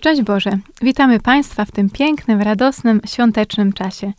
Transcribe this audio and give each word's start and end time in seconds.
Szczęść 0.00 0.22
Boże! 0.22 0.58
Witamy 0.82 1.20
Państwa 1.20 1.64
w 1.64 1.70
tym 1.70 1.90
pięknym, 1.90 2.40
radosnym, 2.42 3.00
świątecznym 3.06 3.72
czasie. 3.72 4.12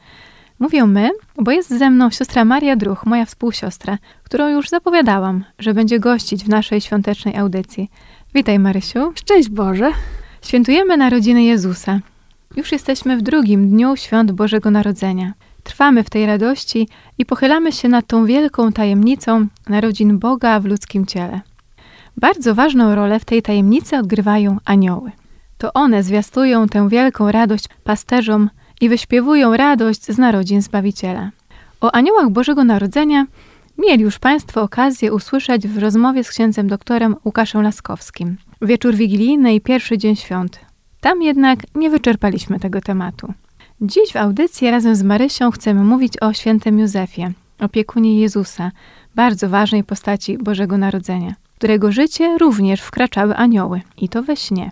Mówię 0.60 0.86
my, 0.86 1.10
bo 1.38 1.52
jest 1.52 1.70
ze 1.70 1.90
mną 1.90 2.10
siostra 2.10 2.46
Maria 2.46 2.76
Druch, 2.76 3.06
moja 3.06 3.26
współsiostra, 3.26 3.98
którą 4.24 4.48
już 4.48 4.70
zapowiadałam, 4.70 5.44
że 5.60 5.74
będzie 5.74 6.00
gościć 6.00 6.44
w 6.44 6.50
naszej 6.50 6.82
świątecznej 6.82 7.38
audycji. 7.38 7.90
Witaj 8.34 8.60
Marysiu. 8.60 9.12
Szczęść 9.16 9.50
Boże! 9.50 9.92
Świętujemy 10.42 10.98
narodziny 10.98 11.44
Jezusa. 11.44 12.00
Już 12.56 12.72
jesteśmy 12.72 13.18
w 13.18 13.22
drugim 13.22 13.70
dniu 13.70 13.96
świąt 13.96 14.32
Bożego 14.32 14.72
Narodzenia. 14.72 15.34
Trwamy 15.64 16.04
w 16.04 16.10
tej 16.10 16.26
radości 16.26 16.88
i 17.18 17.26
pochylamy 17.26 17.72
się 17.72 17.88
nad 17.90 18.08
tą 18.08 18.26
wielką 18.26 18.72
tajemnicą 18.72 19.48
narodzin 19.70 20.20
Boga 20.20 20.60
w 20.60 20.66
ludzkim 20.66 21.06
ciele. 21.06 21.42
Bardzo 22.18 22.56
ważną 22.56 22.96
rolę 22.96 23.20
w 23.20 23.26
tej 23.26 23.42
tajemnicy 23.42 23.98
odgrywają 23.98 24.58
anioły. 24.66 25.12
To 25.62 25.74
one 25.74 26.04
zwiastują 26.04 26.68
tę 26.68 26.90
wielką 26.90 27.32
radość 27.32 27.66
pasterzom 27.84 28.50
i 28.82 28.90
wyśpiewują 28.90 29.58
radość 29.58 30.06
z 30.06 30.18
narodzin 30.18 30.62
Zbawiciela. 30.62 31.32
O 31.82 31.92
aniołach 31.96 32.30
Bożego 32.30 32.64
Narodzenia 32.64 33.26
mieli 33.78 34.04
już 34.04 34.20
Państwo 34.20 34.62
okazję 34.62 35.14
usłyszeć 35.14 35.68
w 35.68 35.78
rozmowie 35.78 36.24
z 36.24 36.30
księdzem 36.30 36.68
doktorem 36.68 37.16
Łukaszem 37.26 37.62
Laskowskim. 37.62 38.38
Wieczór 38.62 38.96
wigilijny 38.96 39.56
i 39.56 39.62
pierwszy 39.62 39.98
dzień 39.98 40.16
świąt. 40.16 40.60
Tam 41.02 41.22
jednak 41.22 41.60
nie 41.76 41.90
wyczerpaliśmy 41.90 42.60
tego 42.60 42.82
tematu. 42.82 43.34
Dziś 43.82 44.14
w 44.14 44.16
audycji 44.16 44.72
razem 44.72 44.96
z 44.96 45.04
Marysią 45.04 45.52
chcemy 45.52 45.84
mówić 45.84 46.14
o 46.22 46.34
świętym 46.34 46.80
Józefie, 46.80 47.28
opiekunie 47.60 48.20
Jezusa, 48.20 48.72
bardzo 49.16 49.50
ważnej 49.50 49.84
postaci 49.84 50.38
Bożego 50.38 50.78
Narodzenia, 50.78 51.36
którego 51.58 51.92
życie 51.92 52.38
również 52.38 52.82
wkraczały 52.82 53.36
anioły, 53.36 53.82
i 53.98 54.10
to 54.10 54.24
we 54.24 54.36
śnie. 54.36 54.72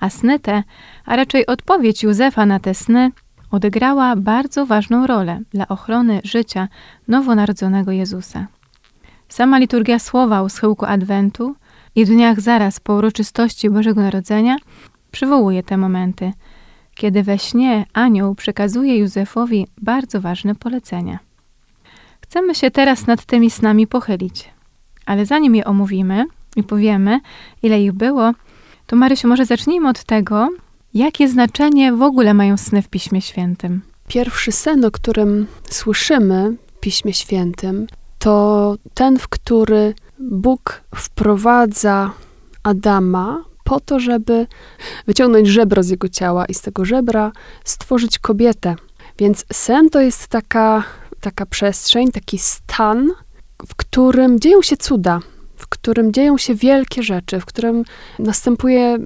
A 0.00 0.10
sny 0.10 0.38
te, 0.38 0.62
a 1.04 1.16
raczej 1.16 1.46
odpowiedź 1.46 2.02
Józefa 2.02 2.46
na 2.46 2.60
te 2.60 2.74
sny, 2.74 3.10
odegrała 3.50 4.16
bardzo 4.16 4.66
ważną 4.66 5.06
rolę 5.06 5.40
dla 5.50 5.68
ochrony 5.68 6.20
życia 6.24 6.68
nowonarodzonego 7.08 7.92
Jezusa. 7.92 8.46
Sama 9.28 9.58
liturgia 9.58 9.98
słowa 9.98 10.42
u 10.42 10.48
schyłku 10.48 10.86
Adwentu 10.86 11.54
i 11.94 12.04
dniach 12.04 12.40
zaraz 12.40 12.80
po 12.80 12.94
uroczystości 12.94 13.70
Bożego 13.70 14.02
Narodzenia 14.02 14.56
przywołuje 15.10 15.62
te 15.62 15.76
momenty, 15.76 16.32
kiedy 16.94 17.22
we 17.22 17.38
śnie 17.38 17.86
anioł 17.92 18.34
przekazuje 18.34 18.98
Józefowi 18.98 19.66
bardzo 19.82 20.20
ważne 20.20 20.54
polecenia. 20.54 21.18
Chcemy 22.20 22.54
się 22.54 22.70
teraz 22.70 23.06
nad 23.06 23.24
tymi 23.24 23.50
snami 23.50 23.86
pochylić, 23.86 24.50
ale 25.06 25.26
zanim 25.26 25.54
je 25.54 25.64
omówimy 25.64 26.24
i 26.56 26.62
powiemy, 26.62 27.20
ile 27.62 27.82
ich 27.82 27.92
było, 27.92 28.32
to 28.88 28.96
Marysiu, 28.96 29.28
może 29.28 29.46
zacznijmy 29.46 29.88
od 29.88 30.04
tego, 30.04 30.48
jakie 30.94 31.28
znaczenie 31.28 31.92
w 31.92 32.02
ogóle 32.02 32.34
mają 32.34 32.56
sny 32.56 32.82
w 32.82 32.88
Piśmie 32.88 33.22
Świętym. 33.22 33.82
Pierwszy 34.08 34.52
sen, 34.52 34.84
o 34.84 34.90
którym 34.90 35.46
słyszymy 35.70 36.56
w 36.76 36.80
Piśmie 36.80 37.14
Świętym, 37.14 37.86
to 38.18 38.74
ten, 38.94 39.18
w 39.18 39.28
który 39.28 39.94
Bóg 40.18 40.80
wprowadza 40.94 42.10
Adama 42.62 43.44
po 43.64 43.80
to, 43.80 44.00
żeby 44.00 44.46
wyciągnąć 45.06 45.48
żebro 45.48 45.82
z 45.82 45.88
jego 45.88 46.08
ciała 46.08 46.46
i 46.46 46.54
z 46.54 46.60
tego 46.60 46.84
żebra 46.84 47.32
stworzyć 47.64 48.18
kobietę. 48.18 48.74
Więc 49.18 49.44
sen 49.52 49.90
to 49.90 50.00
jest 50.00 50.28
taka, 50.28 50.84
taka 51.20 51.46
przestrzeń, 51.46 52.12
taki 52.12 52.38
stan, 52.38 53.10
w 53.66 53.74
którym 53.74 54.40
dzieją 54.40 54.62
się 54.62 54.76
cuda, 54.76 55.20
w 55.68 55.70
którym 55.70 56.12
dzieją 56.12 56.38
się 56.38 56.54
wielkie 56.54 57.02
rzeczy, 57.02 57.40
w 57.40 57.46
którym 57.46 57.84
następuje 58.18 58.98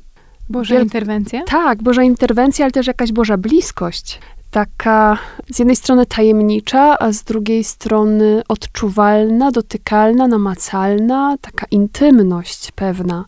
Boża 0.49 0.75
wiel... 0.75 0.83
interwencja? 0.83 1.43
Tak, 1.45 1.83
Boża 1.83 2.03
interwencja, 2.03 2.65
ale 2.65 2.73
też 2.73 2.87
jakaś 2.87 3.13
Boża 3.13 3.37
bliskość. 3.37 4.21
Taka 4.51 5.19
z 5.53 5.59
jednej 5.59 5.77
strony 5.77 6.07
tajemnicza, 6.07 6.99
a 6.99 7.13
z 7.13 7.23
drugiej 7.23 7.65
strony 7.65 8.43
odczuwalna, 8.49 9.51
dotykalna, 9.51 10.29
namacalna, 10.29 11.37
taka 11.41 11.67
intymność 11.71 12.73
pewna. 12.73 13.25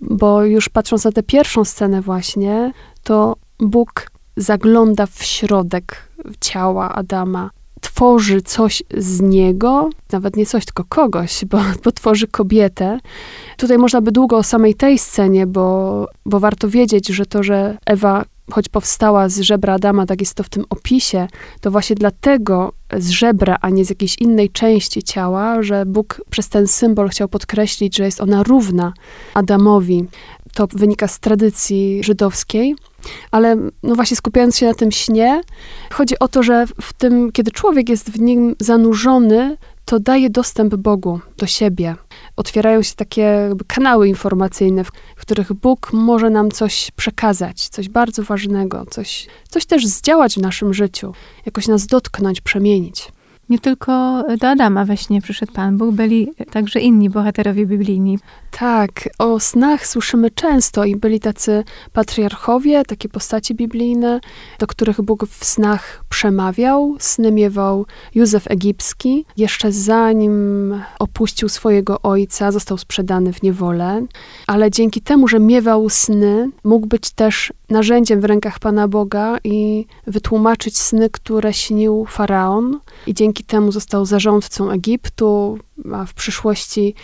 Bo 0.00 0.44
już 0.44 0.68
patrząc 0.68 1.04
na 1.04 1.12
tę 1.12 1.22
pierwszą 1.22 1.64
scenę 1.64 2.02
właśnie, 2.02 2.72
to 3.02 3.36
Bóg 3.58 4.10
zagląda 4.36 5.06
w 5.06 5.22
środek 5.22 6.08
ciała 6.40 6.94
Adama 6.94 7.50
tworzy 7.80 8.42
coś 8.42 8.82
z 8.98 9.20
niego, 9.20 9.90
nawet 10.12 10.36
nie 10.36 10.46
coś, 10.46 10.64
tylko 10.64 10.84
kogoś, 10.88 11.44
bo, 11.44 11.58
bo 11.84 11.92
tworzy 11.92 12.26
kobietę. 12.26 12.98
Tutaj 13.56 13.78
można 13.78 14.00
by 14.00 14.12
długo 14.12 14.36
o 14.36 14.42
samej 14.42 14.74
tej 14.74 14.98
scenie, 14.98 15.46
bo, 15.46 16.06
bo 16.26 16.40
warto 16.40 16.68
wiedzieć, 16.68 17.08
że 17.08 17.26
to, 17.26 17.42
że 17.42 17.78
Ewa 17.86 18.24
choć 18.50 18.68
powstała 18.68 19.28
z 19.28 19.40
żebra 19.40 19.74
Adama, 19.74 20.06
tak 20.06 20.20
jest 20.20 20.34
to 20.34 20.42
w 20.42 20.48
tym 20.48 20.64
opisie, 20.70 21.28
to 21.60 21.70
właśnie 21.70 21.96
dlatego 21.96 22.72
z 22.96 23.10
żebra, 23.10 23.56
a 23.60 23.70
nie 23.70 23.84
z 23.84 23.90
jakiejś 23.90 24.18
innej 24.18 24.50
części 24.50 25.02
ciała, 25.02 25.62
że 25.62 25.86
Bóg 25.86 26.20
przez 26.30 26.48
ten 26.48 26.66
symbol 26.66 27.08
chciał 27.08 27.28
podkreślić, 27.28 27.96
że 27.96 28.04
jest 28.04 28.20
ona 28.20 28.42
równa 28.42 28.92
Adamowi. 29.34 30.04
To 30.54 30.66
wynika 30.66 31.08
z 31.08 31.18
tradycji 31.20 32.04
żydowskiej. 32.04 32.76
Ale 33.30 33.56
no 33.82 33.94
właśnie 33.94 34.16
skupiając 34.16 34.56
się 34.56 34.66
na 34.66 34.74
tym 34.74 34.92
śnie, 34.92 35.40
chodzi 35.92 36.18
o 36.18 36.28
to, 36.28 36.42
że 36.42 36.66
w 36.82 36.92
tym, 36.92 37.32
kiedy 37.32 37.50
człowiek 37.50 37.88
jest 37.88 38.10
w 38.10 38.20
nim 38.20 38.56
zanurzony, 38.60 39.56
to 39.84 40.00
daje 40.00 40.30
dostęp 40.30 40.74
Bogu 40.74 41.20
do 41.36 41.46
siebie. 41.46 41.96
Otwierają 42.38 42.82
się 42.82 42.94
takie 42.94 43.50
kanały 43.66 44.08
informacyjne, 44.08 44.84
w 44.84 44.90
których 45.16 45.52
Bóg 45.52 45.92
może 45.92 46.30
nam 46.30 46.50
coś 46.50 46.90
przekazać, 46.96 47.68
coś 47.68 47.88
bardzo 47.88 48.22
ważnego, 48.22 48.86
coś, 48.90 49.26
coś 49.48 49.66
też 49.66 49.86
zdziałać 49.86 50.34
w 50.34 50.42
naszym 50.42 50.74
życiu, 50.74 51.12
jakoś 51.46 51.68
nas 51.68 51.86
dotknąć, 51.86 52.40
przemienić. 52.40 53.08
Nie 53.48 53.58
tylko 53.58 54.24
do 54.40 54.48
Adama 54.48 54.84
we 54.84 54.96
śnie 54.96 55.22
przyszedł 55.22 55.52
Pan 55.52 55.76
Bóg, 55.78 55.94
byli 55.94 56.32
także 56.50 56.80
inni 56.80 57.10
bohaterowie 57.10 57.66
biblijni. 57.66 58.18
Tak, 58.50 59.08
o 59.18 59.40
snach 59.40 59.86
słyszymy 59.86 60.30
często 60.30 60.84
i 60.84 60.96
byli 60.96 61.20
tacy 61.20 61.64
patriarchowie, 61.92 62.84
takie 62.84 63.08
postacie 63.08 63.54
biblijne, 63.54 64.20
do 64.58 64.66
których 64.66 65.00
Bóg 65.00 65.26
w 65.26 65.44
snach 65.44 66.04
przemawiał. 66.08 66.96
Sny 66.98 67.32
miewał 67.32 67.86
Józef 68.14 68.50
Egipski, 68.50 69.24
jeszcze 69.36 69.72
zanim 69.72 70.74
opuścił 70.98 71.48
swojego 71.48 72.02
ojca, 72.02 72.52
został 72.52 72.78
sprzedany 72.78 73.32
w 73.32 73.42
niewolę, 73.42 74.06
ale 74.46 74.70
dzięki 74.70 75.00
temu, 75.00 75.28
że 75.28 75.40
miewał 75.40 75.90
sny, 75.90 76.50
mógł 76.64 76.86
być 76.86 77.10
też 77.10 77.52
narzędziem 77.70 78.20
w 78.20 78.24
rękach 78.24 78.58
Pana 78.58 78.88
Boga 78.88 79.38
i 79.44 79.86
wytłumaczyć 80.06 80.78
sny, 80.78 81.10
które 81.10 81.52
śnił 81.52 82.06
faraon. 82.08 82.80
I 83.06 83.14
dzięki 83.14 83.37
temu 83.44 83.72
został 83.72 84.04
zarządcą 84.04 84.70
Egiptu, 84.70 85.58
a 85.92 86.06
w 86.06 86.14
przyszłości 86.14 86.94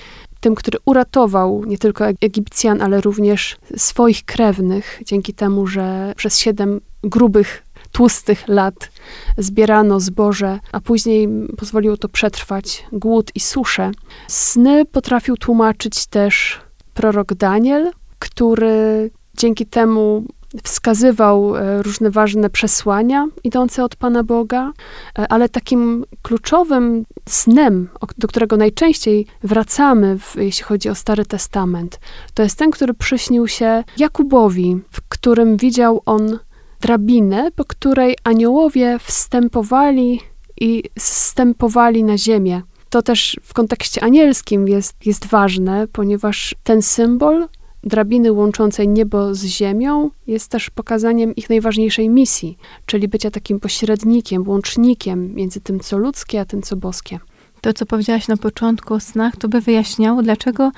tym, 0.40 0.54
który 0.54 0.78
uratował 0.84 1.64
nie 1.64 1.78
tylko 1.78 2.04
Egipcjan, 2.06 2.82
ale 2.82 3.00
również 3.00 3.56
swoich 3.76 4.24
krewnych, 4.24 5.00
dzięki 5.06 5.34
temu, 5.34 5.66
że 5.66 6.12
przez 6.16 6.38
siedem 6.38 6.80
grubych, 7.02 7.62
tłustych 7.92 8.48
lat 8.48 8.90
zbierano 9.38 10.00
zboże, 10.00 10.60
a 10.72 10.80
później 10.80 11.28
pozwoliło 11.56 11.96
to 11.96 12.08
przetrwać 12.08 12.86
głód 12.92 13.30
i 13.34 13.40
suszę. 13.40 13.90
Sny 14.28 14.84
potrafił 14.84 15.36
tłumaczyć 15.36 16.06
też 16.06 16.60
prorok 16.94 17.34
Daniel, 17.34 17.90
który 18.18 19.10
dzięki 19.36 19.66
temu 19.66 20.24
wskazywał 20.62 21.56
e, 21.56 21.82
różne 21.82 22.10
ważne 22.10 22.50
przesłania 22.50 23.26
idące 23.44 23.84
od 23.84 23.96
Pana 23.96 24.24
Boga, 24.24 24.72
e, 25.18 25.28
ale 25.32 25.48
takim 25.48 26.04
kluczowym 26.22 27.04
snem, 27.28 27.88
do 28.18 28.28
którego 28.28 28.56
najczęściej 28.56 29.26
wracamy, 29.42 30.18
w, 30.18 30.36
jeśli 30.36 30.64
chodzi 30.64 30.88
o 30.88 30.94
Stary 30.94 31.26
Testament, 31.26 32.00
to 32.34 32.42
jest 32.42 32.58
ten, 32.58 32.70
który 32.70 32.94
przyśnił 32.94 33.48
się 33.48 33.84
Jakubowi, 33.96 34.80
w 34.90 35.08
którym 35.08 35.56
widział 35.56 36.02
on 36.06 36.38
drabinę, 36.80 37.50
po 37.50 37.64
której 37.64 38.16
aniołowie 38.24 38.98
wstępowali 38.98 40.20
i 40.60 40.82
zstępowali 40.98 42.04
na 42.04 42.18
ziemię. 42.18 42.62
To 42.90 43.02
też 43.02 43.36
w 43.42 43.54
kontekście 43.54 44.04
anielskim 44.04 44.68
jest, 44.68 45.06
jest 45.06 45.26
ważne, 45.26 45.86
ponieważ 45.92 46.54
ten 46.64 46.82
symbol 46.82 47.48
drabiny 47.84 48.32
łączącej 48.32 48.88
niebo 48.88 49.34
z 49.34 49.44
ziemią 49.44 50.10
jest 50.26 50.50
też 50.50 50.70
pokazaniem 50.70 51.34
ich 51.34 51.50
najważniejszej 51.50 52.08
misji, 52.08 52.58
czyli 52.86 53.08
bycia 53.08 53.30
takim 53.30 53.60
pośrednikiem, 53.60 54.48
łącznikiem 54.48 55.34
między 55.34 55.60
tym, 55.60 55.80
co 55.80 55.98
ludzkie, 55.98 56.40
a 56.40 56.44
tym, 56.44 56.62
co 56.62 56.76
boskie. 56.76 57.18
To, 57.60 57.72
co 57.72 57.86
powiedziałaś 57.86 58.28
na 58.28 58.36
początku 58.36 58.94
o 58.94 59.00
snach, 59.00 59.36
to 59.36 59.48
by 59.48 59.60
wyjaśniało, 59.60 60.22
dlaczego 60.22 60.70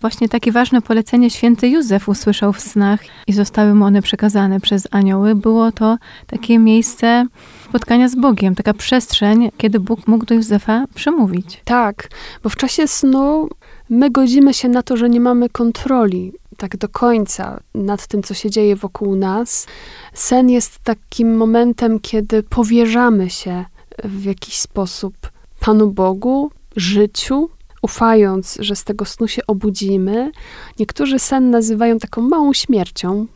właśnie 0.00 0.28
takie 0.28 0.52
ważne 0.52 0.82
polecenie 0.82 1.30
święty 1.30 1.68
Józef 1.68 2.08
usłyszał 2.08 2.52
w 2.52 2.60
snach 2.60 3.00
i 3.26 3.32
zostały 3.32 3.74
mu 3.74 3.84
one 3.84 4.02
przekazane 4.02 4.60
przez 4.60 4.88
anioły. 4.90 5.34
Było 5.34 5.72
to 5.72 5.98
takie 6.26 6.58
miejsce 6.58 7.26
spotkania 7.68 8.08
z 8.08 8.14
Bogiem, 8.14 8.54
taka 8.54 8.74
przestrzeń, 8.74 9.50
kiedy 9.56 9.80
Bóg 9.80 10.08
mógł 10.08 10.26
do 10.26 10.34
Józefa 10.34 10.84
przemówić. 10.94 11.60
Tak, 11.64 12.08
bo 12.42 12.48
w 12.48 12.56
czasie 12.56 12.88
snu 12.88 13.48
my 13.90 14.10
godzimy 14.10 14.54
się 14.54 14.68
na 14.68 14.82
to, 14.82 14.96
że 14.96 15.08
nie 15.08 15.20
mamy 15.20 15.48
kontroli 15.48 16.32
tak 16.62 16.76
do 16.76 16.88
końca 16.88 17.60
nad 17.74 18.06
tym, 18.06 18.22
co 18.22 18.34
się 18.34 18.50
dzieje 18.50 18.76
wokół 18.76 19.16
nas. 19.16 19.66
Sen 20.14 20.50
jest 20.50 20.78
takim 20.78 21.36
momentem, 21.36 22.00
kiedy 22.00 22.42
powierzamy 22.42 23.30
się 23.30 23.64
w 24.04 24.24
jakiś 24.24 24.56
sposób 24.56 25.14
Panu 25.60 25.90
Bogu, 25.90 26.50
życiu, 26.76 27.50
ufając, 27.82 28.56
że 28.60 28.76
z 28.76 28.84
tego 28.84 29.04
snu 29.04 29.28
się 29.28 29.42
obudzimy. 29.46 30.32
Niektórzy 30.78 31.18
sen 31.18 31.50
nazywają 31.50 31.98
taką 31.98 32.22
małą 32.22 32.52
śmiercią, 32.52 33.26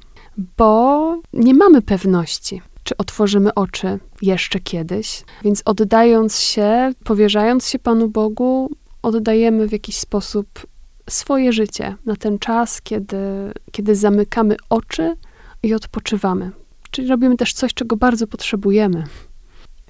bo 0.57 1.21
nie 1.33 1.55
mamy 1.55 1.83
pewności, 1.83 2.63
czy 2.85 2.97
otworzymy 2.97 3.55
oczy 3.55 3.99
jeszcze 4.23 4.61
kiedyś. 4.61 5.25
Więc 5.45 5.63
oddając 5.65 6.41
się, 6.41 6.93
powierzając 7.05 7.69
się 7.69 7.79
Panu 7.79 8.09
Bogu, 8.09 8.71
oddajemy 9.03 9.69
w 9.69 9.73
jakiś 9.73 9.97
sposób 9.97 10.47
swoje 11.11 11.53
życie 11.53 11.97
na 12.07 12.17
ten 12.17 12.39
czas, 12.39 12.83
kiedy, 12.83 13.17
kiedy 13.73 13.95
zamykamy 13.95 14.57
oczy 14.71 15.17
i 15.63 15.75
odpoczywamy. 15.75 16.51
Czyli 16.91 17.09
robimy 17.09 17.37
też 17.37 17.53
coś, 17.53 17.75
czego 17.75 17.97
bardzo 17.97 18.27
potrzebujemy. 18.27 19.05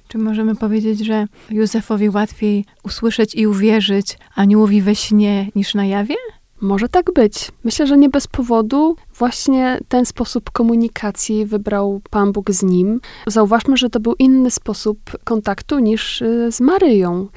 Czy 0.07 0.17
możemy 0.17 0.55
powiedzieć, 0.55 1.05
że 1.05 1.25
Józefowi 1.49 2.09
łatwiej 2.09 2.65
usłyszeć 2.83 3.35
i 3.35 3.47
uwierzyć 3.47 4.17
aniołowi 4.35 4.81
we 4.81 4.95
śnie 4.95 5.49
niż 5.55 5.73
na 5.73 5.85
jawie? 5.85 6.15
Może 6.61 6.89
tak 6.89 7.13
być. 7.13 7.51
Myślę, 7.63 7.87
że 7.87 7.97
nie 7.97 8.09
bez 8.09 8.27
powodu 8.27 8.95
właśnie 9.15 9.79
ten 9.87 10.05
sposób 10.05 10.51
komunikacji 10.51 11.45
wybrał 11.45 12.01
Pan 12.09 12.31
Bóg 12.31 12.51
z 12.51 12.63
nim. 12.63 13.01
Zauważmy, 13.27 13.77
że 13.77 13.89
to 13.89 13.99
był 13.99 14.13
inny 14.19 14.51
sposób 14.51 14.99
kontaktu 15.23 15.79
niż 15.79 16.21
y, 16.21 16.51
z 16.51 16.61
Maryją, 16.61 17.27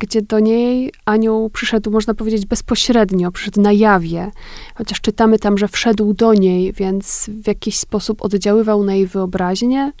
gdzie 0.00 0.22
do 0.22 0.40
niej 0.40 0.92
anioł 1.04 1.50
przyszedł, 1.50 1.90
można 1.90 2.14
powiedzieć, 2.14 2.46
bezpośrednio, 2.46 3.32
przyszedł 3.32 3.60
na 3.60 3.72
jawie. 3.72 4.30
Chociaż 4.74 5.00
czytamy 5.00 5.38
tam, 5.38 5.58
że 5.58 5.68
wszedł 5.68 6.14
do 6.14 6.34
niej, 6.34 6.72
więc 6.72 7.30
w 7.42 7.46
jakiś 7.46 7.78
sposób 7.78 8.22
oddziaływał 8.22 8.84
na 8.84 8.94
jej 8.94 9.06
wyobraźnię, 9.06 9.92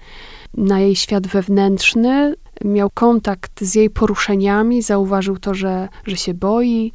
na 0.54 0.80
jej 0.80 0.96
świat 0.96 1.26
wewnętrzny, 1.26 2.34
miał 2.64 2.90
kontakt 2.90 3.60
z 3.60 3.74
jej 3.74 3.90
poruszeniami, 3.90 4.82
zauważył 4.82 5.38
to, 5.38 5.54
że, 5.54 5.88
że 6.06 6.16
się 6.16 6.34
boi, 6.34 6.92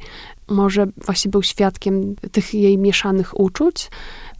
może 0.48 0.86
właśnie 1.04 1.30
był 1.30 1.42
świadkiem 1.42 2.16
tych 2.32 2.54
jej 2.54 2.78
mieszanych 2.78 3.40
uczuć. 3.40 3.90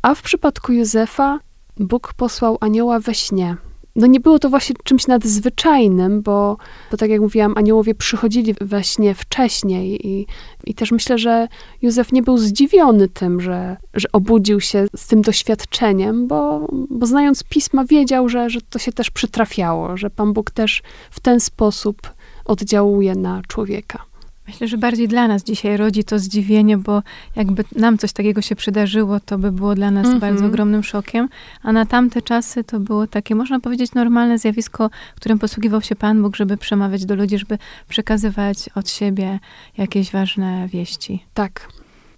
A 0.03 0.15
w 0.15 0.23
przypadku 0.23 0.73
Józefa 0.73 1.41
Bóg 1.77 2.15
posłał 2.15 2.59
anioła 2.61 3.01
we 3.01 3.15
śnie. 3.15 3.57
No 3.97 4.07
nie 4.07 4.21
było 4.21 4.39
to 4.39 4.51
właśnie 4.51 4.77
czymś 4.85 5.07
nadzwyczajnym, 5.07 6.23
bo, 6.23 6.57
bo 6.91 6.97
tak 6.97 7.11
jak 7.11 7.21
mówiłam, 7.21 7.53
aniołowie 7.57 7.95
przychodzili 7.95 8.55
we 8.61 8.85
śnie 8.85 9.15
wcześniej 9.15 10.07
i, 10.09 10.27
i 10.65 10.75
też 10.75 10.93
myślę, 10.93 11.19
że 11.19 11.49
Józef 11.83 12.13
nie 12.13 12.23
był 12.23 12.39
zdziwiony 12.39 13.09
tym, 13.09 13.41
że, 13.41 13.77
że 13.95 14.09
obudził 14.13 14.61
się 14.61 14.87
z 14.97 15.07
tym 15.07 15.23
doświadczeniem, 15.23 16.29
bo, 16.29 16.69
bo 16.91 17.07
znając 17.07 17.45
pisma 17.45 17.85
wiedział, 17.85 18.29
że, 18.29 18.51
że 18.51 18.61
to 18.61 18.79
się 18.79 18.93
też 18.93 19.11
przytrafiało, 19.11 19.97
że 19.97 20.11
Pan 20.11 20.33
Bóg 20.33 20.51
też 20.51 20.83
w 21.11 21.21
ten 21.21 21.41
sposób 21.41 22.11
oddziałuje 22.45 23.15
na 23.15 23.43
człowieka. 23.49 24.05
Myślę, 24.49 24.69
że 24.69 24.79
bardziej 24.79 25.09
dla 25.09 25.29
nas 25.29 25.45
dzisiaj 25.45 25.77
rodzi 25.77 26.05
to 26.05 26.19
zdziwienie, 26.19 26.79
bo 26.79 27.03
jakby 27.37 27.65
nam 27.77 27.99
coś 27.99 28.13
takiego 28.13 28.43
się 28.43 28.57
przydarzyło, 28.57 29.21
to 29.21 29.39
by 29.39 29.53
było 29.53 29.75
dla 29.75 29.91
nas 29.91 30.07
mm 30.07 30.19
-hmm. 30.19 30.21
bardzo 30.21 30.47
ogromnym 30.47 30.83
szokiem, 30.83 31.29
a 31.63 31.73
na 31.73 31.87
tamte 31.87 32.23
czasy 32.23 32.65
to 32.65 32.81
było 32.81 33.07
takie, 33.07 33.35
można 33.35 33.61
powiedzieć, 33.61 33.95
normalne 33.95 34.39
zjawisko, 34.39 34.91
którym 35.17 35.39
posługiwał 35.39 35.83
się 35.83 35.97
Pan 35.97 36.23
Bóg, 36.23 36.37
żeby 36.37 36.57
przemawiać 36.57 37.05
do 37.05 37.15
ludzi, 37.15 37.39
żeby 37.39 37.59
przekazywać 37.89 38.69
od 38.75 38.91
siebie 38.91 39.39
jakieś 39.79 40.11
ważne 40.11 40.69
wieści. 40.69 41.25
Tak. 41.35 41.69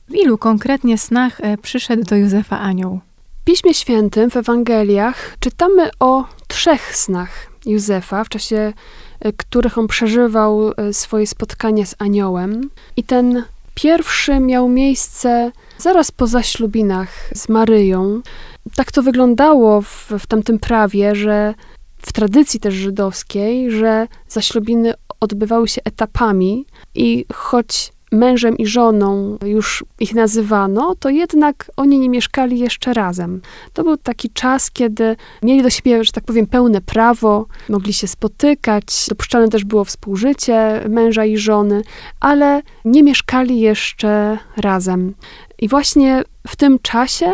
W 0.09 0.15
ilu 0.15 0.39
konkretnie 0.39 0.99
snach 0.99 1.41
e, 1.41 1.59
przyszedł 1.59 2.05
do 2.05 2.17
Józefa 2.17 2.61
anioł? 2.61 3.01
W 3.41 3.45
Piśmie 3.45 3.75
Świętym, 3.75 4.31
w 4.31 4.37
Ewangeliach 4.37 5.37
czytamy 5.41 5.91
o 6.01 6.25
trzech 6.49 6.97
snach 6.97 7.31
Józefa 7.67 8.25
w 8.25 8.29
czasie 8.29 8.73
których 9.37 9.79
on 9.79 9.87
przeżywał 9.87 10.71
y, 10.71 10.93
swoje 10.93 11.27
spotkanie 11.27 11.87
z 11.87 11.95
aniołem. 11.99 12.71
I 12.97 13.05
ten 13.05 13.45
pierwszy 13.75 14.41
miał 14.41 14.69
miejsce 14.69 15.53
zaraz 15.79 16.11
po 16.11 16.27
zaślubinach 16.27 17.09
z 17.35 17.49
Maryją. 17.49 18.21
Tak 18.75 18.93
to 18.93 19.03
wyglądało 19.03 19.83
w, 19.83 20.13
w 20.19 20.27
tamtym 20.27 20.59
prawie, 20.59 21.15
że 21.15 21.55
w 21.99 22.13
tradycji 22.13 22.61
też 22.61 22.75
żydowskiej, 22.75 23.71
że 23.71 24.09
zaślubiny 24.29 24.95
odbywały 25.21 25.69
się 25.69 25.81
etapami 25.85 26.67
i 26.95 27.25
choć 27.35 27.93
mężem 28.13 28.59
i 28.59 28.67
żoną 28.67 29.39
już 29.45 29.85
ich 30.01 30.15
nazywano, 30.15 30.95
to 30.95 31.11
jednak 31.11 31.71
oni 31.77 31.99
nie 31.99 32.09
mieszkali 32.09 32.59
jeszcze 32.59 32.95
razem. 32.95 33.41
To 33.73 33.85
był 33.85 33.97
taki 33.97 34.31
czas, 34.31 34.71
kiedy 34.71 35.17
mieli 35.43 35.63
do 35.63 35.71
siebie, 35.71 36.05
że 36.05 36.13
tak 36.13 36.25
powiem, 36.25 36.47
pełne 36.47 36.81
prawo, 36.81 37.47
mogli 37.69 37.93
się 37.93 38.07
spotykać, 38.07 39.07
dopuszczalne 39.09 39.49
też 39.49 39.65
było 39.65 39.85
współżycie 39.85 40.85
męża 40.89 41.25
i 41.25 41.37
żony, 41.37 41.83
ale 42.21 42.63
nie 42.85 43.03
mieszkali 43.03 43.61
jeszcze 43.61 44.39
razem. 44.57 45.15
I 45.59 45.69
właśnie 45.69 46.23
w 46.47 46.57
tym 46.57 46.79
czasie 46.79 47.33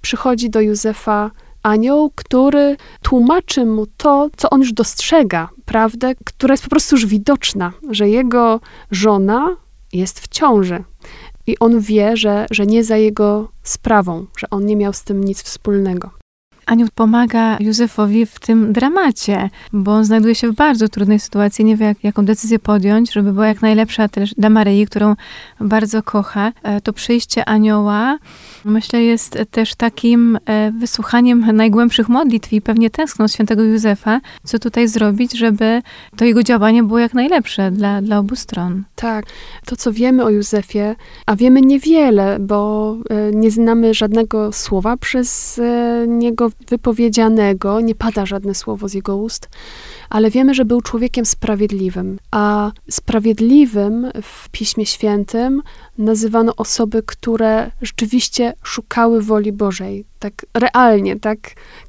przychodzi 0.00 0.50
do 0.50 0.60
Józefa 0.60 1.30
anioł, 1.62 2.12
który 2.14 2.76
tłumaczy 3.02 3.66
mu 3.66 3.86
to, 3.86 4.28
co 4.36 4.50
on 4.50 4.60
już 4.60 4.72
dostrzega, 4.72 5.48
prawdę, 5.64 6.14
która 6.24 6.52
jest 6.52 6.64
po 6.64 6.70
prostu 6.70 6.96
już 6.96 7.06
widoczna, 7.06 7.72
że 7.90 8.08
jego 8.08 8.60
żona 8.90 9.56
jest 9.92 10.20
w 10.20 10.28
ciąży. 10.28 10.84
I 11.46 11.58
on 11.58 11.80
wie, 11.80 12.16
że, 12.16 12.46
że 12.50 12.66
nie 12.66 12.84
za 12.84 12.96
jego 12.96 13.48
sprawą, 13.62 14.26
że 14.36 14.50
on 14.50 14.66
nie 14.66 14.76
miał 14.76 14.92
z 14.92 15.04
tym 15.04 15.24
nic 15.24 15.42
wspólnego. 15.42 16.21
Anioł 16.66 16.88
pomaga 16.94 17.56
Józefowi 17.60 18.26
w 18.26 18.38
tym 18.38 18.72
dramacie, 18.72 19.50
bo 19.72 19.92
on 19.92 20.04
znajduje 20.04 20.34
się 20.34 20.48
w 20.48 20.54
bardzo 20.54 20.88
trudnej 20.88 21.20
sytuacji, 21.20 21.64
nie 21.64 21.76
wie, 21.76 21.86
jak, 21.86 22.04
jaką 22.04 22.24
decyzję 22.24 22.58
podjąć, 22.58 23.12
żeby 23.12 23.32
była 23.32 23.46
jak 23.46 23.62
najlepsza 23.62 24.08
też 24.08 24.34
dla 24.34 24.50
Maryi, 24.50 24.86
którą 24.86 25.16
bardzo 25.60 26.02
kocha. 26.02 26.52
E, 26.62 26.80
to 26.80 26.92
przyjście 26.92 27.44
anioła, 27.44 28.18
myślę, 28.64 29.02
jest 29.02 29.38
też 29.50 29.74
takim 29.74 30.38
e, 30.46 30.72
wysłuchaniem 30.72 31.56
najgłębszych 31.56 32.08
modlitw 32.08 32.52
i 32.52 32.60
pewnie 32.60 32.90
tęskną 32.90 33.28
świętego 33.28 33.62
Józefa, 33.62 34.20
co 34.44 34.58
tutaj 34.58 34.88
zrobić, 34.88 35.32
żeby 35.32 35.82
to 36.16 36.24
jego 36.24 36.42
działanie 36.42 36.82
było 36.82 36.98
jak 36.98 37.14
najlepsze 37.14 37.70
dla, 37.70 38.02
dla 38.02 38.18
obu 38.18 38.36
stron. 38.36 38.84
Tak, 38.96 39.24
to 39.66 39.76
co 39.76 39.92
wiemy 39.92 40.24
o 40.24 40.30
Józefie, 40.30 40.94
a 41.26 41.36
wiemy 41.36 41.60
niewiele, 41.60 42.38
bo 42.40 42.96
e, 43.10 43.30
nie 43.34 43.50
znamy 43.50 43.94
żadnego 43.94 44.52
słowa 44.52 44.96
przez 44.96 45.60
niego 46.06 46.51
wypowiedzianego, 46.68 47.80
nie 47.80 47.94
pada 47.94 48.26
żadne 48.26 48.54
słowo 48.54 48.88
z 48.88 48.94
jego 48.94 49.16
ust, 49.16 49.48
ale 50.10 50.30
wiemy, 50.30 50.54
że 50.54 50.64
był 50.64 50.80
człowiekiem 50.80 51.26
sprawiedliwym. 51.26 52.18
A 52.30 52.72
sprawiedliwym 52.90 54.10
w 54.22 54.48
Piśmie 54.48 54.86
Świętym 54.86 55.62
nazywano 55.98 56.56
osoby, 56.56 57.02
które 57.06 57.70
rzeczywiście 57.82 58.54
szukały 58.62 59.22
woli 59.22 59.52
Bożej, 59.52 60.04
tak 60.18 60.46
realnie, 60.54 61.20
tak 61.20 61.38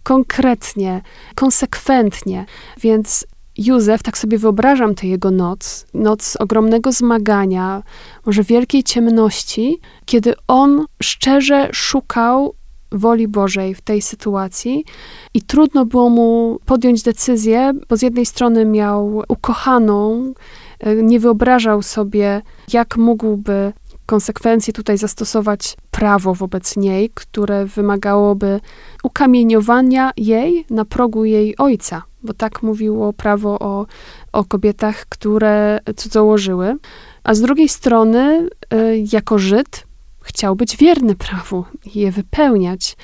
konkretnie, 0.04 1.02
konsekwentnie. 1.36 2.46
Więc 2.78 3.26
Józef, 3.58 4.04
tak 4.04 4.18
sobie 4.18 4.38
wyobrażam 4.38 4.96
tę 4.96 5.08
jego 5.08 5.32
noc, 5.32 5.86
noc 5.94 6.36
ogromnego 6.36 6.92
zmagania, 6.92 7.84
może 8.26 8.44
wielkiej 8.44 8.84
ciemności, 8.84 9.80
kiedy 10.06 10.34
on 10.48 10.86
szczerze 11.04 11.70
szukał 11.72 12.56
woli 12.94 13.28
Bożej 13.28 13.76
w 13.76 13.82
tej 13.82 14.02
sytuacji 14.02 14.86
i 15.34 15.42
trudno 15.42 15.86
było 15.86 16.10
mu 16.10 16.60
podjąć 16.66 17.04
decyzję, 17.04 17.74
bo 17.90 17.98
z 17.98 18.02
jednej 18.02 18.26
strony 18.26 18.66
miał 18.66 19.24
ukochaną, 19.28 20.34
e, 20.80 20.96
nie 20.96 21.20
wyobrażał 21.20 21.82
sobie, 21.82 22.42
jak 22.74 22.98
mógłby 22.98 23.74
konsekwencje 24.06 24.74
tutaj 24.74 24.98
zastosować 24.98 25.78
prawo 25.92 26.34
wobec 26.34 26.78
niej, 26.78 27.10
które 27.14 27.66
wymagałoby 27.66 28.60
ukamieniowania 29.04 30.12
jej 30.18 30.66
na 30.70 30.86
progu 30.86 31.26
jej 31.26 31.58
ojca, 31.58 32.04
bo 32.24 32.34
tak 32.34 32.64
mówiło 32.64 33.14
prawo 33.14 33.60
o, 33.60 33.86
o 34.34 34.44
kobietach, 34.44 35.06
które 35.10 35.80
cudzołożyły. 35.96 36.76
A 37.24 37.34
z 37.34 37.42
drugiej 37.42 37.70
strony, 37.70 38.50
e, 38.70 38.98
jako 39.14 39.38
Żyd, 39.38 39.88
chciał 40.24 40.56
być 40.56 40.78
wierny 40.78 41.16
prawu 41.16 41.66
i 41.86 42.00
je 42.00 42.12
wypełniać. 42.12 42.98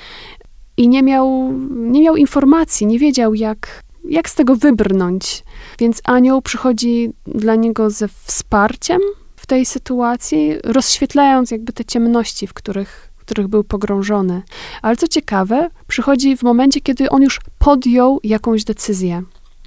I 0.76 0.88
nie 0.88 1.02
miał, 1.02 1.52
nie 1.70 2.02
miał 2.02 2.16
informacji, 2.16 2.86
nie 2.86 2.98
wiedział, 2.98 3.34
jak, 3.34 3.82
jak 4.04 4.30
z 4.30 4.34
tego 4.34 4.56
wybrnąć. 4.56 5.44
Więc 5.78 6.00
anioł 6.04 6.42
przychodzi 6.42 7.12
dla 7.26 7.54
niego 7.54 7.90
ze 7.90 8.08
wsparciem 8.08 9.00
w 9.36 9.46
tej 9.46 9.66
sytuacji, 9.66 10.54
rozświetlając 10.64 11.50
jakby 11.50 11.72
te 11.72 11.84
ciemności, 11.84 12.46
w 12.46 12.54
których, 12.54 13.10
w 13.16 13.20
których 13.20 13.48
był 13.48 13.64
pogrążony. 13.64 14.42
Ale 14.82 14.96
co 14.96 15.08
ciekawe, 15.08 15.70
przychodzi 15.86 16.36
w 16.36 16.42
momencie, 16.42 16.80
kiedy 16.80 17.10
on 17.10 17.22
już 17.22 17.40
podjął 17.58 18.20
jakąś 18.24 18.64
decyzję. 18.64 19.22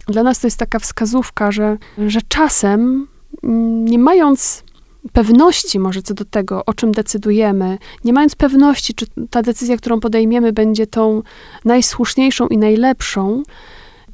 Dla 0.08 0.24
nas 0.24 0.40
to 0.40 0.48
jest 0.48 0.58
taka 0.58 0.80
wskazówka, 0.80 1.52
że, 1.52 1.78
że 2.08 2.20
czasem, 2.28 3.08
mm, 3.44 3.86
nie 3.86 4.00
mając 4.00 4.63
pewności 5.12 5.80
może 5.80 6.02
co 6.02 6.14
do 6.14 6.26
tego, 6.26 6.66
o 6.66 6.74
czym 6.74 6.92
decydujemy, 6.92 7.78
nie 8.04 8.14
mając 8.14 8.36
pewności, 8.36 8.94
czy 8.94 9.06
ta 9.30 9.42
decyzja, 9.42 9.78
którą 9.78 10.00
podejmiemy, 10.00 10.54
będzie 10.54 10.88
tą 10.88 11.22
najsłuszniejszą 11.66 12.48
i 12.48 12.58
najlepszą, 12.58 13.44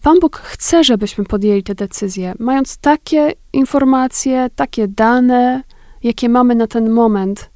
Pan 0.04 0.20
Bóg 0.20 0.38
chce, 0.38 0.84
żebyśmy 0.84 1.24
podjęli 1.24 1.64
te 1.64 1.76
decyzje, 1.76 2.34
mając 2.40 2.78
takie 2.78 3.34
informacje, 3.54 4.50
takie 4.56 4.88
dane, 4.88 5.64
jakie 6.04 6.30
mamy 6.30 6.56
na 6.56 6.68
ten 6.68 6.90
moment. 6.90 7.50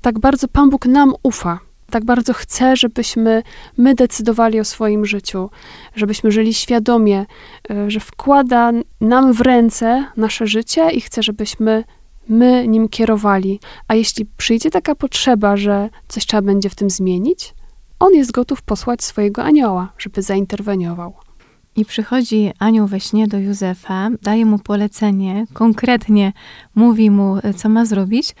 Tak 0.00 0.18
bardzo 0.18 0.48
Pan 0.48 0.70
Bóg 0.70 0.86
nam 0.86 1.14
ufa. 1.22 1.58
Tak 1.90 2.04
bardzo 2.04 2.32
chce, 2.32 2.76
żebyśmy 2.76 3.42
my 3.76 3.94
decydowali 3.94 4.60
o 4.60 4.64
swoim 4.64 5.06
życiu, 5.06 5.50
żebyśmy 5.94 6.30
żyli 6.30 6.54
świadomie, 6.54 7.26
e, 7.70 7.90
że 7.90 8.00
wkłada 8.00 8.72
nam 9.00 9.32
w 9.32 9.40
ręce 9.40 10.04
nasze 10.16 10.46
życie 10.46 10.90
i 10.90 11.00
chce, 11.00 11.22
żebyśmy 11.22 11.84
my 12.28 12.68
nim 12.68 12.88
kierowali. 12.88 13.60
A 13.88 13.94
jeśli 13.94 14.26
przyjdzie 14.36 14.70
taka 14.70 14.94
potrzeba, 14.94 15.56
że 15.56 15.88
coś 16.08 16.26
trzeba 16.26 16.42
będzie 16.42 16.70
w 16.70 16.74
tym 16.74 16.90
zmienić, 16.90 17.54
on 17.98 18.14
jest 18.14 18.32
gotów 18.32 18.62
posłać 18.62 19.04
swojego 19.04 19.44
anioła, 19.44 19.92
żeby 19.98 20.22
zainterweniował. 20.22 21.14
I 21.76 21.84
przychodzi 21.84 22.50
anioł 22.58 22.86
we 22.86 23.00
śnie 23.00 23.28
do 23.28 23.38
Józefa, 23.38 24.10
daje 24.22 24.46
mu 24.46 24.58
polecenie, 24.58 25.46
konkretnie 25.52 26.32
mówi 26.74 27.10
mu, 27.10 27.36
co 27.56 27.68
ma 27.68 27.84
zrobić. 27.84 28.34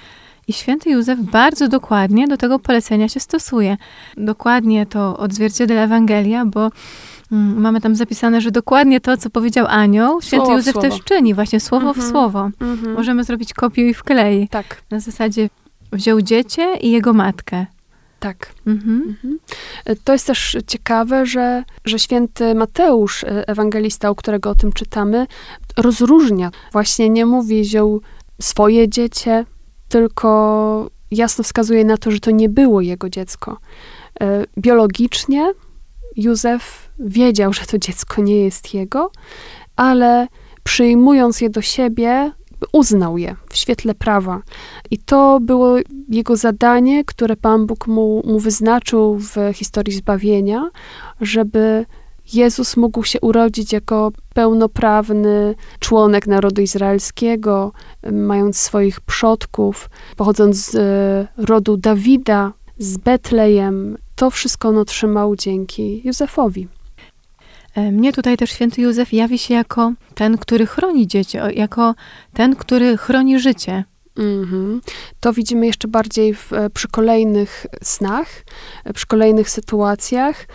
I 0.48 0.52
święty 0.52 0.90
Józef 0.90 1.20
bardzo 1.20 1.68
dokładnie 1.68 2.28
do 2.28 2.36
tego 2.36 2.58
polecenia 2.58 3.08
się 3.08 3.20
stosuje. 3.20 3.76
Dokładnie 4.16 4.86
to 4.86 5.18
odzwierciedla 5.18 5.82
Ewangelia, 5.82 6.44
bo 6.44 6.70
mamy 7.30 7.80
tam 7.80 7.96
zapisane, 7.96 8.40
że 8.40 8.50
dokładnie 8.50 9.00
to, 9.00 9.16
co 9.16 9.30
powiedział 9.30 9.66
anioł, 9.68 10.22
święty 10.22 10.52
Józef 10.52 10.72
słowo. 10.72 10.88
też 10.88 11.00
czyni, 11.04 11.34
właśnie 11.34 11.60
słowo 11.60 11.86
w 11.94 11.96
Mhm. 11.96 12.10
słowo. 12.10 12.50
Mhm. 12.60 12.92
Możemy 12.92 13.24
zrobić 13.24 13.54
kopiuj 13.54 13.88
i 13.90 13.94
wklej. 13.94 14.48
Tak, 14.48 14.82
Na 14.90 15.00
zasadzie 15.00 15.48
wziął 15.92 16.20
dziecię 16.22 16.74
i 16.80 16.90
jego 16.90 17.12
matkę. 17.12 17.66
tak. 18.20 18.52
Mhm. 18.66 19.02
Mhm. 19.08 19.38
To 20.04 20.12
jest 20.12 20.26
też 20.26 20.56
ciekawe, 20.66 21.26
że, 21.26 21.64
że 21.84 21.98
święty 21.98 22.54
Mateusz, 22.54 23.24
e, 23.24 23.48
ewangelista, 23.48 24.10
u 24.10 24.14
którego 24.14 24.50
o 24.50 24.54
tym 24.54 24.72
czytamy, 24.72 25.26
rozróżnia. 25.76 26.50
Właśnie 26.72 27.08
nie 27.10 27.26
mówi, 27.26 27.62
wziął 27.62 28.00
swoje 28.40 28.88
dziecię, 28.88 29.44
tylko 29.88 30.90
jasno 31.10 31.44
wskazuje 31.44 31.84
na 31.84 31.96
to, 31.96 32.10
że 32.10 32.20
to 32.20 32.30
nie 32.30 32.48
było 32.48 32.80
jego 32.80 33.08
dziecko. 33.10 33.58
E, 34.20 34.44
Biologicznie 34.58 35.52
Józef 36.16 36.90
wiedział, 36.98 37.52
że 37.52 37.66
to 37.66 37.78
dziecko 37.78 38.22
nie 38.22 38.36
jest 38.36 38.74
jego, 38.74 39.10
ale 39.76 40.28
przyjmując 40.62 41.40
je 41.40 41.50
do 41.50 41.62
siebie, 41.62 42.32
uznał 42.72 43.18
je 43.18 43.36
w 43.50 43.56
świetle 43.56 43.94
prawa. 43.94 44.42
I 44.90 44.98
to 44.98 45.40
było 45.40 45.76
jego 46.08 46.36
zadanie, 46.36 47.04
które 47.04 47.36
Pan 47.36 47.66
Bóg 47.66 47.86
mu, 47.86 48.22
mu 48.26 48.38
wyznaczył 48.38 49.18
w 49.18 49.36
historii 49.54 49.94
zbawienia, 49.94 50.70
żeby 51.20 51.86
Jezus 52.32 52.76
mógł 52.76 53.04
się 53.04 53.20
urodzić 53.20 53.72
jako 53.72 54.12
pełnoprawny 54.34 55.54
członek 55.80 56.26
narodu 56.26 56.62
izraelskiego, 56.62 57.72
mając 58.12 58.58
swoich 58.58 59.00
przodków, 59.00 59.90
pochodząc 60.16 60.56
z 60.56 60.74
e, 60.74 61.44
rodu 61.44 61.76
Dawida, 61.76 62.52
z 62.78 62.96
Betlejem. 62.96 63.98
To 64.16 64.30
wszystko 64.30 64.68
on 64.68 64.78
otrzymał 64.78 65.36
dzięki 65.36 66.02
Józefowi. 66.04 66.68
E, 67.74 67.92
Mnie 67.92 68.12
tutaj 68.12 68.36
też 68.36 68.50
święty 68.50 68.82
Józef 68.82 69.12
jawi 69.12 69.38
się 69.38 69.54
jako 69.54 69.92
ten, 70.14 70.38
który 70.38 70.66
chroni 70.66 71.06
dzieci, 71.06 71.38
jako 71.54 71.94
ten, 72.32 72.56
który 72.56 72.96
chroni 72.96 73.40
życie. 73.40 73.84
Mhm. 74.16 74.80
To 75.20 75.32
widzimy 75.32 75.66
jeszcze 75.66 75.88
bardziej 75.88 76.34
w, 76.34 76.52
e, 76.52 76.70
przy 76.70 76.88
kolejnych 76.88 77.66
snach, 77.82 78.28
e, 78.84 78.92
przy 78.92 79.06
kolejnych 79.06 79.50
sytuacjach. 79.50 80.46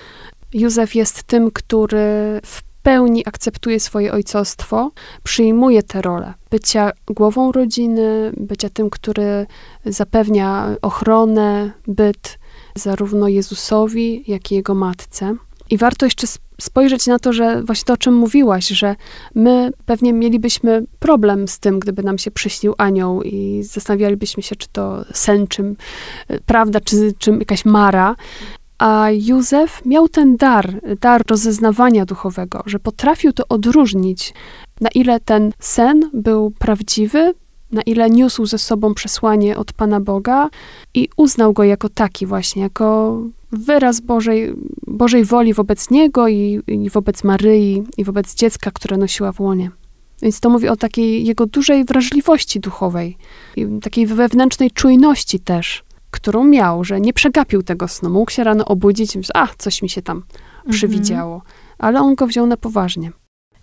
Józef 0.53 0.95
jest 0.95 1.23
tym, 1.23 1.51
który 1.51 2.39
w 2.45 2.70
pełni 2.83 3.27
akceptuje 3.27 3.79
swoje 3.79 4.11
ojcostwo, 4.11 4.91
przyjmuje 5.23 5.83
tę 5.83 6.01
rolę 6.01 6.33
bycia 6.51 6.91
głową 7.07 7.51
rodziny, 7.51 8.31
bycia 8.37 8.69
tym, 8.69 8.89
który 8.89 9.47
zapewnia 9.85 10.75
ochronę, 10.81 11.71
byt 11.87 12.39
zarówno 12.75 13.27
Jezusowi, 13.27 14.23
jak 14.27 14.51
i 14.51 14.55
jego 14.55 14.75
matce. 14.75 15.35
I 15.69 15.77
warto 15.77 16.05
jeszcze 16.05 16.27
spojrzeć 16.61 17.07
na 17.07 17.19
to, 17.19 17.33
że 17.33 17.63
właśnie 17.63 17.85
to, 17.85 17.93
o 17.93 17.97
czym 17.97 18.13
mówiłaś, 18.15 18.67
że 18.67 18.95
my 19.35 19.71
pewnie 19.85 20.13
mielibyśmy 20.13 20.85
problem 20.99 21.47
z 21.47 21.59
tym, 21.59 21.79
gdyby 21.79 22.03
nam 22.03 22.17
się 22.17 22.31
przyśnił 22.31 22.73
anioł 22.77 23.21
i 23.21 23.63
zastanawialibyśmy 23.63 24.43
się, 24.43 24.55
czy 24.55 24.67
to 24.71 25.05
sen, 25.13 25.47
czym 25.47 25.75
e, 26.27 26.39
prawda, 26.39 26.79
czy, 26.79 27.13
czym 27.19 27.39
jakaś 27.39 27.65
mara. 27.65 28.15
A 28.81 29.07
Józef 29.11 29.85
miał 29.85 30.09
ten 30.09 30.37
dar, 30.37 30.81
dar 31.01 31.21
rozeznawania 31.29 32.05
duchowego, 32.05 32.63
że 32.65 32.79
potrafił 32.79 33.33
to 33.33 33.43
odróżnić, 33.49 34.33
na 34.81 34.89
ile 34.95 35.19
ten 35.19 35.51
sen 35.59 36.09
był 36.13 36.51
prawdziwy, 36.51 37.33
na 37.71 37.81
ile 37.81 38.09
niósł 38.09 38.45
ze 38.45 38.57
sobą 38.57 38.93
przesłanie 38.93 39.57
od 39.57 39.73
Pana 39.73 39.99
Boga 39.99 40.49
i 40.93 41.09
uznał 41.17 41.53
go 41.53 41.63
jako 41.63 41.89
taki 41.89 42.25
właśnie, 42.25 42.61
jako 42.61 43.17
wyraz 43.51 43.99
Bożej, 43.99 44.53
Bożej 44.87 45.25
woli 45.25 45.53
wobec 45.53 45.89
niego 45.89 46.27
i, 46.27 46.61
i 46.67 46.89
wobec 46.89 47.23
Maryi 47.23 47.83
i 47.97 48.03
wobec 48.03 48.35
dziecka, 48.35 48.71
które 48.71 48.97
nosiła 48.97 49.31
w 49.31 49.39
łonie. 49.39 49.71
Więc 50.21 50.39
to 50.39 50.49
mówi 50.49 50.67
o 50.67 50.75
takiej 50.75 51.25
jego 51.25 51.45
dużej 51.45 51.85
wrażliwości 51.85 52.59
duchowej, 52.59 53.17
takiej 53.81 54.07
wewnętrznej 54.07 54.71
czujności 54.71 55.39
też, 55.39 55.83
którą 56.11 56.43
miał, 56.43 56.83
że 56.83 57.01
nie 57.01 57.13
przegapił 57.13 57.63
tego 57.63 57.87
snu. 57.87 58.09
Mógł 58.09 58.31
się 58.31 58.43
rano 58.43 58.65
obudzić 58.65 59.15
i 59.15 59.17
myśleć, 59.17 59.35
a, 59.35 59.47
coś 59.57 59.81
mi 59.81 59.89
się 59.89 60.01
tam 60.01 60.23
przywidziało. 60.69 61.41
Ale 61.77 61.99
on 61.99 62.15
go 62.15 62.27
wziął 62.27 62.47
na 62.47 62.57
poważnie. 62.57 63.11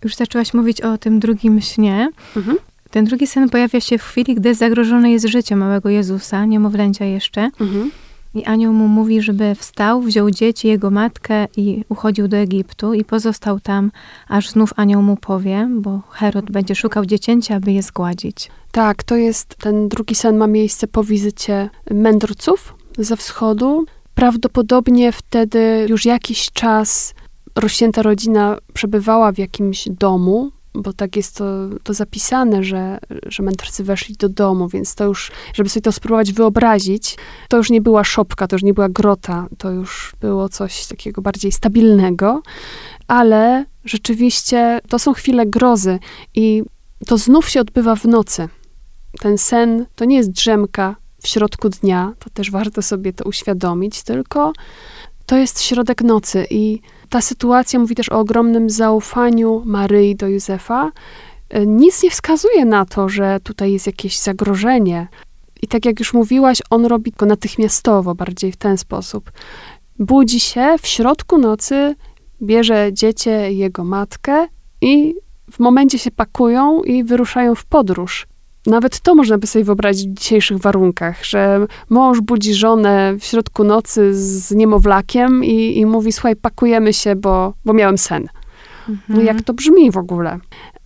Już 0.05 0.15
zaczęłaś 0.15 0.55
mówić 0.55 0.81
o 0.81 0.99
tym 0.99 1.21
drugim 1.21 1.61
śnie. 1.61 2.11
Mhm. 2.37 2.57
Ten 2.91 3.05
drugi 3.05 3.27
sen 3.27 3.49
pojawia 3.49 3.81
się 3.81 3.99
w 3.99 4.03
chwili, 4.03 4.35
gdy 4.35 4.55
zagrożone 4.55 5.11
jest 5.11 5.29
życie 5.29 5.57
małego 5.57 5.89
Jezusa, 5.89 6.45
niemowlęcia 6.45 7.05
jeszcze. 7.05 7.51
Mhm. 7.61 7.91
I 8.35 8.45
anioł 8.45 8.73
mu 8.73 8.89
mówi, 8.89 9.23
żeby 9.23 9.55
wstał, 9.55 10.03
wziął 10.03 10.31
dzieci, 10.31 10.69
jego 10.69 10.91
matkę 10.91 11.47
i 11.57 11.85
uchodził 11.89 12.29
do 12.29 12.37
Egiptu 12.37 12.95
i 12.95 13.05
pozostał 13.05 13.61
tam, 13.61 13.91
aż 14.29 14.51
znów 14.51 14.73
anioł 14.77 15.03
mu 15.03 15.17
powie, 15.17 15.69
bo 15.71 16.01
Herod 16.11 16.51
będzie 16.51 16.75
szukał 16.75 17.07
dziecięcia, 17.07 17.57
aby 17.57 17.73
je 17.73 17.83
zgładzić. 17.83 18.51
Tak, 18.73 19.03
to 19.03 19.17
jest, 19.17 19.55
ten 19.55 19.89
drugi 19.89 20.15
sen 20.15 20.37
ma 20.37 20.47
miejsce 20.47 20.87
po 20.87 21.05
wizycie 21.05 21.71
mędrców 21.91 22.75
ze 22.99 23.17
wschodu. 23.17 23.85
Prawdopodobnie 24.15 25.13
wtedy 25.13 25.87
już 25.89 26.05
jakiś 26.05 26.51
czas 26.51 27.15
rozsięta 27.57 28.03
rodzina 28.03 28.57
przebywała 28.75 29.33
w 29.33 29.39
jakimś 29.39 29.89
domu, 29.89 30.51
bo 30.75 30.93
tak 30.93 31.17
jest 31.17 31.37
to, 31.37 31.45
to 31.83 31.95
zapisane, 31.95 32.65
że, 32.65 32.99
że 33.27 33.43
mędrcy 33.43 33.85
weszli 33.85 34.15
do 34.15 34.29
domu, 34.29 34.69
więc 34.69 34.95
to 34.95 35.05
już, 35.05 35.31
żeby 35.55 35.71
sobie 35.71 35.83
to 35.83 35.93
spróbować 35.93 36.33
wyobrazić, 36.33 37.17
to 37.49 37.57
już 37.57 37.71
nie 37.71 37.81
była 37.81 38.05
szopka, 38.05 38.47
to 38.47 38.57
już 38.57 38.63
nie 38.63 38.75
była 38.75 38.89
grota, 38.89 39.47
to 39.59 39.71
już 39.71 40.13
było 40.21 40.49
coś 40.49 40.87
takiego 40.87 41.23
bardziej 41.23 41.53
stabilnego, 41.53 42.43
ale 43.07 43.65
rzeczywiście 43.85 44.81
to 44.89 44.99
są 44.99 45.13
chwile 45.13 45.47
grozy 45.47 45.99
i 46.35 46.63
to 47.07 47.19
znów 47.19 47.49
się 47.49 47.61
odbywa 47.61 47.97
w 47.97 48.05
nocy. 48.05 48.49
Ten 49.21 49.39
sen 49.39 49.87
to 49.95 50.05
nie 50.05 50.17
jest 50.17 50.31
drzemka 50.31 50.97
w 51.23 51.29
środku 51.29 51.69
dnia, 51.69 52.13
to 52.19 52.31
też 52.31 52.51
warto 52.51 52.83
sobie 52.83 53.13
to 53.13 53.25
uświadomić, 53.25 54.03
tylko 54.03 54.53
to 55.27 55.37
jest 55.37 55.63
środek 55.63 56.03
nocy 56.03 56.47
i 56.51 56.81
ta 57.11 57.21
sytuacja 57.21 57.79
mówi 57.79 57.95
też 57.95 58.09
o 58.09 58.19
ogromnym 58.19 58.71
zaufaniu 58.71 59.63
Maryi 59.65 60.17
do 60.17 60.29
Józefa. 60.29 60.93
E, 61.51 61.67
Nic 61.67 62.03
nie 62.03 62.11
wskazuje 62.11 62.65
na 62.65 62.85
to, 62.85 63.09
że 63.09 63.41
tutaj 63.43 63.73
jest 63.73 63.87
jakieś 63.87 64.19
zagrożenie. 64.19 65.09
I 65.63 65.67
tak 65.67 65.85
jak 65.85 65.99
już 65.99 66.15
mówiłaś, 66.15 66.63
on 66.71 66.87
robi 66.87 67.13
to 67.13 67.27
natychmiastowo, 67.27 68.15
bardziej 68.15 68.53
w 68.53 68.57
ten 68.57 68.79
sposób. 68.79 69.33
Budzi 69.99 70.41
się 70.41 70.77
w 70.83 70.87
środku 70.87 71.39
nocy, 71.39 71.95
bierze 72.43 72.91
dziecię 72.93 73.53
jego 73.53 73.85
matkę 73.85 74.49
i 74.81 75.15
w 75.51 75.59
momencie 75.59 75.99
się 75.99 76.11
pakują 76.11 76.83
i 76.83 77.05
wyruszają 77.05 77.55
w 77.55 77.65
podróż. 77.65 78.27
Nawet 78.69 79.01
to 79.01 79.15
można 79.15 79.39
by 79.39 79.47
sobie 79.47 79.65
wyobrazić 79.65 80.09
w 80.09 80.15
dzisiejszych 80.15 80.59
warunkach, 80.59 81.25
że 81.25 81.67
mąż 81.91 82.21
budzi 82.21 82.55
żonę 82.55 83.15
w 83.21 83.25
środku 83.25 83.65
nocy 83.65 84.15
z 84.15 84.51
niemowlakiem 84.51 85.45
i, 85.45 85.79
i 85.79 85.87
mówi, 85.87 86.13
słuchaj, 86.13 86.37
pakujemy 86.37 86.93
się, 86.93 87.17
bo, 87.17 87.55
bo 87.65 87.73
miałem 87.73 87.99
sen. 87.99 88.29
No 88.89 88.95
Mhm. 88.95 89.27
jak 89.27 89.43
to 89.43 89.55
brzmi 89.55 89.91
w 89.91 89.97
ogóle? 89.97 90.39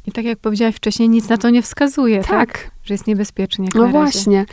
I 0.07 0.12
tak 0.12 0.25
jak 0.25 0.39
powiedziałaś 0.39 0.75
wcześniej, 0.75 1.09
nic 1.09 1.29
na 1.29 1.37
to 1.37 1.51
nie 1.51 1.62
wskazuje, 1.62 2.25
tak? 2.25 2.71
Że 2.85 2.95
jest 2.95 3.07
niebezpiecznie. 3.07 3.69
No 3.75 3.87
właśnie. 3.89 4.47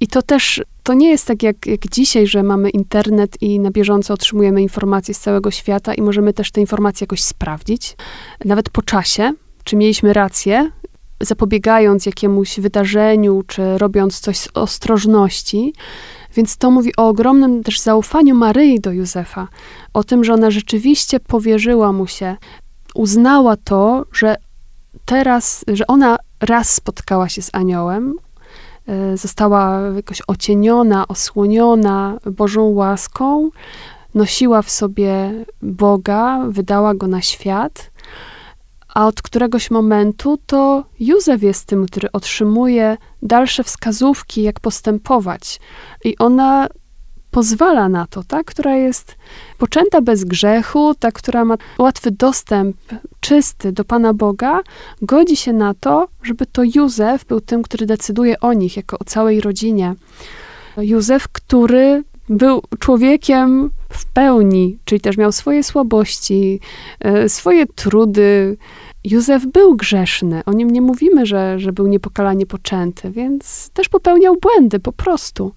I 0.00 0.06
to 0.06 0.22
też, 0.22 0.62
to 0.82 0.94
nie 0.94 1.10
jest 1.10 1.26
tak 1.26 1.42
jak, 1.42 1.66
jak 1.66 1.88
dzisiaj, 1.88 2.26
że 2.26 2.42
mamy 2.42 2.70
internet 2.70 3.42
i 3.42 3.60
na 3.60 3.70
bieżąco 3.70 4.14
otrzymujemy 4.14 4.62
informacje 4.62 5.14
z 5.14 5.20
całego 5.20 5.50
świata 5.50 5.94
i 5.94 6.02
możemy 6.02 6.32
też 6.32 6.50
te 6.50 6.60
informacje 6.60 7.04
jakoś 7.04 7.22
sprawdzić, 7.22 7.96
nawet 8.44 8.70
po 8.70 8.82
czasie, 8.82 9.32
czy 9.64 9.76
mieliśmy 9.76 10.12
rację, 10.12 10.70
zapobiegając 11.20 12.06
jakiemuś 12.06 12.60
wydarzeniu, 12.60 13.42
czy 13.46 13.78
robiąc 13.78 14.20
coś 14.20 14.38
z 14.38 14.48
ostrożności. 14.54 15.72
Więc 16.34 16.56
to 16.56 16.70
mówi 16.70 16.96
o 16.96 17.08
ogromnym 17.08 17.62
też 17.62 17.80
zaufaniu 17.80 18.34
Maryi 18.34 18.80
do 18.80 18.92
Józefa, 18.92 19.48
o 19.94 20.04
tym, 20.04 20.24
że 20.24 20.34
ona 20.34 20.50
rzeczywiście 20.50 21.20
powierzyła 21.20 21.92
mu 21.92 22.06
się, 22.06 22.36
uznała 22.94 23.56
to, 23.56 24.06
że 24.12 24.36
teraz, 25.04 25.64
że 25.68 25.86
ona 25.86 26.18
raz 26.40 26.74
spotkała 26.74 27.28
się 27.28 27.42
z 27.42 27.50
aniołem, 27.52 28.14
e, 28.86 29.16
została 29.16 29.80
jakoś 29.96 30.22
ocieniona, 30.26 31.08
osłoniona 31.08 32.18
Bożą 32.26 32.62
łaską, 32.62 33.50
nosiła 34.14 34.62
w 34.62 34.70
sobie 34.70 35.32
Boga, 35.62 36.44
wydała 36.48 36.94
go 36.94 37.06
na 37.06 37.22
świat, 37.22 37.89
a 38.94 39.06
od 39.06 39.22
któregoś 39.22 39.70
momentu 39.70 40.38
to 40.46 40.84
Józef 41.00 41.42
jest 41.42 41.66
tym, 41.66 41.86
który 41.86 42.12
otrzymuje 42.12 42.96
dalsze 43.22 43.64
wskazówki, 43.64 44.42
jak 44.42 44.60
postępować. 44.60 45.60
I 46.04 46.18
ona 46.18 46.68
pozwala 47.30 47.88
na 47.88 48.06
to, 48.06 48.24
ta, 48.24 48.44
która 48.44 48.76
jest 48.76 49.16
poczęta 49.58 50.00
bez 50.00 50.24
grzechu, 50.24 50.94
ta, 50.94 51.12
która 51.12 51.44
ma 51.44 51.56
łatwy 51.78 52.10
dostęp, 52.10 52.76
czysty 53.20 53.72
do 53.72 53.84
Pana 53.84 54.14
Boga, 54.14 54.60
godzi 55.02 55.36
się 55.36 55.52
na 55.52 55.74
to, 55.74 56.08
żeby 56.22 56.46
to 56.46 56.62
Józef 56.74 57.24
był 57.24 57.40
tym, 57.40 57.62
który 57.62 57.86
decyduje 57.86 58.40
o 58.40 58.52
nich, 58.52 58.76
jako 58.76 58.98
o 58.98 59.04
całej 59.04 59.40
rodzinie. 59.40 59.94
Józef, 60.76 61.28
który 61.28 62.04
był 62.30 62.62
człowiekiem 62.78 63.70
w 63.88 64.04
pełni, 64.06 64.78
czyli 64.84 65.00
też 65.00 65.16
miał 65.16 65.32
swoje 65.32 65.62
słabości, 65.62 66.60
e, 67.00 67.28
swoje 67.28 67.66
trudy. 67.66 68.56
Józef 69.04 69.46
był 69.46 69.76
grzeszny. 69.76 70.42
O 70.46 70.52
nim 70.52 70.70
nie 70.70 70.80
mówimy, 70.80 71.26
że, 71.26 71.58
że 71.58 71.72
był 71.72 71.86
niepokalanie 71.86 72.46
poczęty, 72.46 73.10
więc 73.10 73.70
też 73.70 73.88
popełniał 73.88 74.36
błędy 74.36 74.78
po 74.78 74.92
prostu. 74.92 75.52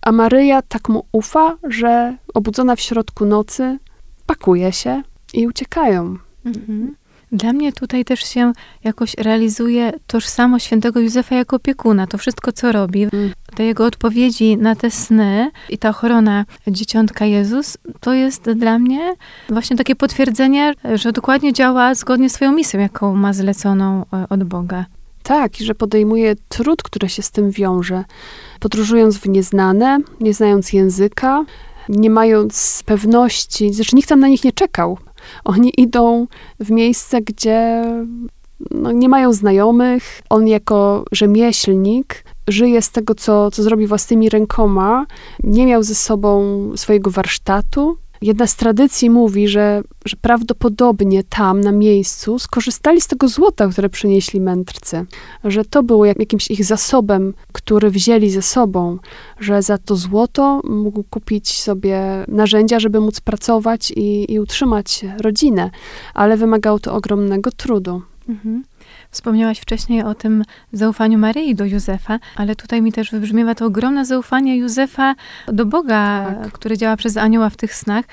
A 0.00 0.12
Maryja 0.12 0.62
tak 0.62 0.88
mu 0.88 1.04
ufa, 1.12 1.56
że 1.68 2.16
obudzona 2.34 2.76
w 2.76 2.80
środku 2.80 3.24
nocy 3.24 3.78
pakuje 4.26 4.72
się 4.72 5.02
i 5.34 5.46
uciekają. 5.46 6.16
Mhm. 6.44 6.94
Dla 7.32 7.52
mnie 7.52 7.72
tutaj 7.72 8.04
też 8.04 8.20
się 8.20 8.52
jakoś 8.84 9.14
realizuje 9.14 9.92
tożsamość 10.06 10.66
świętego 10.66 11.00
Józefa 11.00 11.34
jako 11.34 11.56
opiekuna. 11.56 12.06
To 12.06 12.18
wszystko, 12.18 12.52
co 12.52 12.72
robi, 12.72 13.02
mm. 13.02 13.32
Te 13.58 13.64
jego 13.64 13.84
odpowiedzi 13.84 14.56
na 14.56 14.74
te 14.74 14.90
sny 14.90 15.50
i 15.68 15.78
ta 15.78 15.88
ochrona 15.88 16.44
dzieciątka 16.66 17.24
Jezus, 17.24 17.78
to 18.00 18.14
jest 18.14 18.50
dla 18.50 18.78
mnie 18.78 19.14
właśnie 19.48 19.76
takie 19.76 19.96
potwierdzenie, 19.96 20.74
że 20.94 21.12
dokładnie 21.12 21.52
działa 21.52 21.94
zgodnie 21.94 22.30
z 22.30 22.32
swoją 22.32 22.52
misją, 22.52 22.80
jaką 22.80 23.14
ma 23.14 23.32
zleconą 23.32 24.04
e, 24.12 24.26
od 24.28 24.44
Boga. 24.44 24.84
Tak, 25.22 25.60
i 25.60 25.64
że 25.64 25.74
podejmuje 25.74 26.34
trud, 26.48 26.82
który 26.82 27.08
się 27.08 27.22
z 27.22 27.30
tym 27.30 27.50
wiąże. 27.50 28.04
Podróżując 28.60 29.18
w 29.18 29.28
nieznane, 29.28 29.98
nie 30.20 30.34
znając 30.34 30.72
języka, 30.72 31.44
nie 31.88 32.10
mając 32.10 32.82
pewności, 32.86 33.72
zresztą 33.72 33.96
nikt 33.96 34.08
tam 34.08 34.20
na 34.20 34.28
nich 34.28 34.44
nie 34.44 34.52
czekał. 34.52 34.98
Oni 35.44 35.72
idą 35.76 36.26
w 36.60 36.70
miejsce, 36.70 37.20
gdzie 37.20 37.84
no, 38.70 38.92
nie 38.92 39.08
mają 39.08 39.32
znajomych. 39.32 40.22
On 40.30 40.48
jako 40.48 41.04
rzemieślnik 41.12 42.24
żyje 42.48 42.82
z 42.82 42.90
tego, 42.90 43.14
co, 43.14 43.50
co 43.50 43.62
zrobi 43.62 43.86
własnymi 43.86 44.28
rękoma. 44.28 45.06
Nie 45.42 45.66
miał 45.66 45.82
ze 45.82 45.94
sobą 45.94 46.42
swojego 46.76 47.10
warsztatu, 47.10 47.96
Jedna 48.22 48.46
z 48.46 48.56
tradycji 48.56 49.10
mówi, 49.10 49.48
że, 49.48 49.82
że 50.04 50.16
prawdopodobnie 50.16 51.24
tam, 51.24 51.60
na 51.60 51.72
miejscu, 51.72 52.38
skorzystali 52.38 53.00
z 53.00 53.06
tego 53.06 53.28
złota, 53.28 53.68
które 53.68 53.88
przynieśli 53.88 54.40
mędrcy. 54.40 55.06
Że 55.44 55.64
to 55.64 55.82
było 55.82 56.04
jak, 56.04 56.18
jakimś 56.18 56.50
ich 56.50 56.64
zasobem, 56.64 57.34
który 57.52 57.90
wzięli 57.90 58.30
ze 58.30 58.42
sobą, 58.42 58.98
że 59.40 59.62
za 59.62 59.78
to 59.78 59.96
złoto 59.96 60.60
mógł 60.64 61.04
kupić 61.10 61.60
sobie 61.62 62.24
narzędzia, 62.28 62.80
żeby 62.80 63.00
móc 63.00 63.20
pracować 63.20 63.90
i, 63.90 64.32
i 64.32 64.40
utrzymać 64.40 65.04
rodzinę, 65.20 65.70
ale 66.14 66.36
wymagało 66.36 66.78
to 66.78 66.94
ogromnego 66.94 67.50
trudu. 67.50 68.02
Mhm. 68.28 68.64
Wspomniałaś 69.10 69.58
wcześniej 69.58 70.02
o 70.02 70.14
tym 70.14 70.44
zaufaniu 70.72 71.18
Maryi 71.18 71.54
do 71.54 71.64
Józefa, 71.64 72.18
ale 72.36 72.56
tutaj 72.56 72.82
mi 72.82 72.92
też 72.92 73.10
wybrzmiewa 73.10 73.54
to 73.54 73.66
ogromne 73.66 74.04
zaufanie 74.04 74.56
Józefa 74.56 75.14
do 75.48 75.66
Boga, 75.66 76.34
tak. 76.42 76.52
który 76.52 76.78
działa 76.78 76.96
przez 76.96 77.16
anioła 77.16 77.50
w 77.50 77.56
tych 77.56 77.74
snach, 77.74 78.04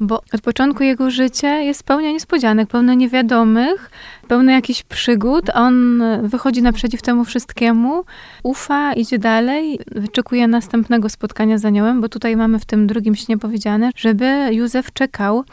bo 0.00 0.22
od 0.34 0.40
początku 0.40 0.82
jego 0.82 1.10
życia 1.10 1.58
jest 1.58 1.82
pełne 1.82 2.12
niespodzianek, 2.12 2.68
pełne 2.68 2.96
niewiadomych, 2.96 3.90
pełne 4.28 4.52
jakichś 4.52 4.82
przygód. 4.82 5.50
On 5.54 6.02
wychodzi 6.22 6.62
naprzeciw 6.62 7.02
temu 7.02 7.24
wszystkiemu, 7.24 8.04
ufa, 8.42 8.92
idzie 8.92 9.18
dalej, 9.18 9.78
wyczekuje 9.86 10.48
następnego 10.48 11.08
spotkania 11.08 11.58
z 11.58 11.64
aniołem, 11.64 12.00
bo 12.00 12.08
tutaj 12.08 12.36
mamy 12.36 12.58
w 12.58 12.64
tym 12.64 12.86
drugim 12.86 13.14
śnie 13.14 13.38
powiedziane, 13.38 13.90
żeby 13.96 14.48
Józef 14.50 14.92
czekał, 14.92 15.44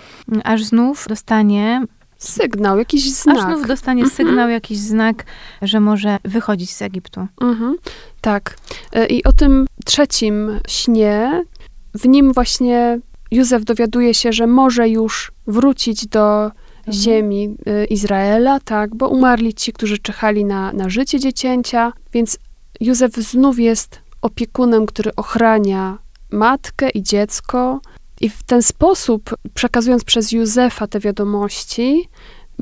aż 0.44 0.64
znów 0.64 1.06
dostanie 1.10 1.82
Sygnał, 2.20 2.78
jakiś 2.78 3.14
znak. 3.14 3.38
Aż 3.38 3.44
znów 3.44 3.68
dostanie 3.68 4.04
mhm. 4.04 4.18
sygnał, 4.18 4.50
jakiś 4.50 4.78
znak, 4.78 5.26
że 5.62 5.80
może 5.80 6.18
wychodzić 6.24 6.74
z 6.74 6.82
Egiptu. 6.82 7.28
Mhm. 7.42 7.78
Tak. 8.22 8.58
E, 8.94 9.06
I 9.06 9.24
o 9.24 9.34
tym 9.34 9.68
trzecim 9.86 10.60
śnie, 10.68 11.46
w 11.94 12.08
nim 12.08 12.34
właśnie 12.34 13.00
Józef 13.32 13.64
dowiaduje 13.64 14.14
się, 14.14 14.34
że 14.34 14.48
może 14.48 14.90
już 14.90 15.32
wrócić 15.48 16.08
do 16.08 16.46
mhm. 16.46 16.94
ziemi 16.94 17.56
e, 17.66 17.86
Izraela, 17.86 18.60
tak, 18.60 18.96
bo 18.96 19.10
umarli 19.10 19.54
ci, 19.54 19.74
którzy 19.74 19.98
czekali 19.98 20.46
na, 20.46 20.74
na 20.74 20.90
życie 20.90 21.20
dziecięcia, 21.20 21.94
więc 22.14 22.38
Józef 22.80 23.16
znów 23.16 23.60
jest 23.60 24.00
opiekunem, 24.22 24.86
który 24.86 25.16
ochrania 25.16 25.98
matkę 26.32 26.90
i 26.90 27.04
dziecko, 27.04 27.82
i 28.22 28.30
w 28.30 28.44
ten 28.44 28.62
sposób, 28.62 29.36
przekazując 29.54 30.04
przez 30.04 30.32
Józefa 30.32 30.88
te 30.88 31.00
wiadomości, 31.00 32.10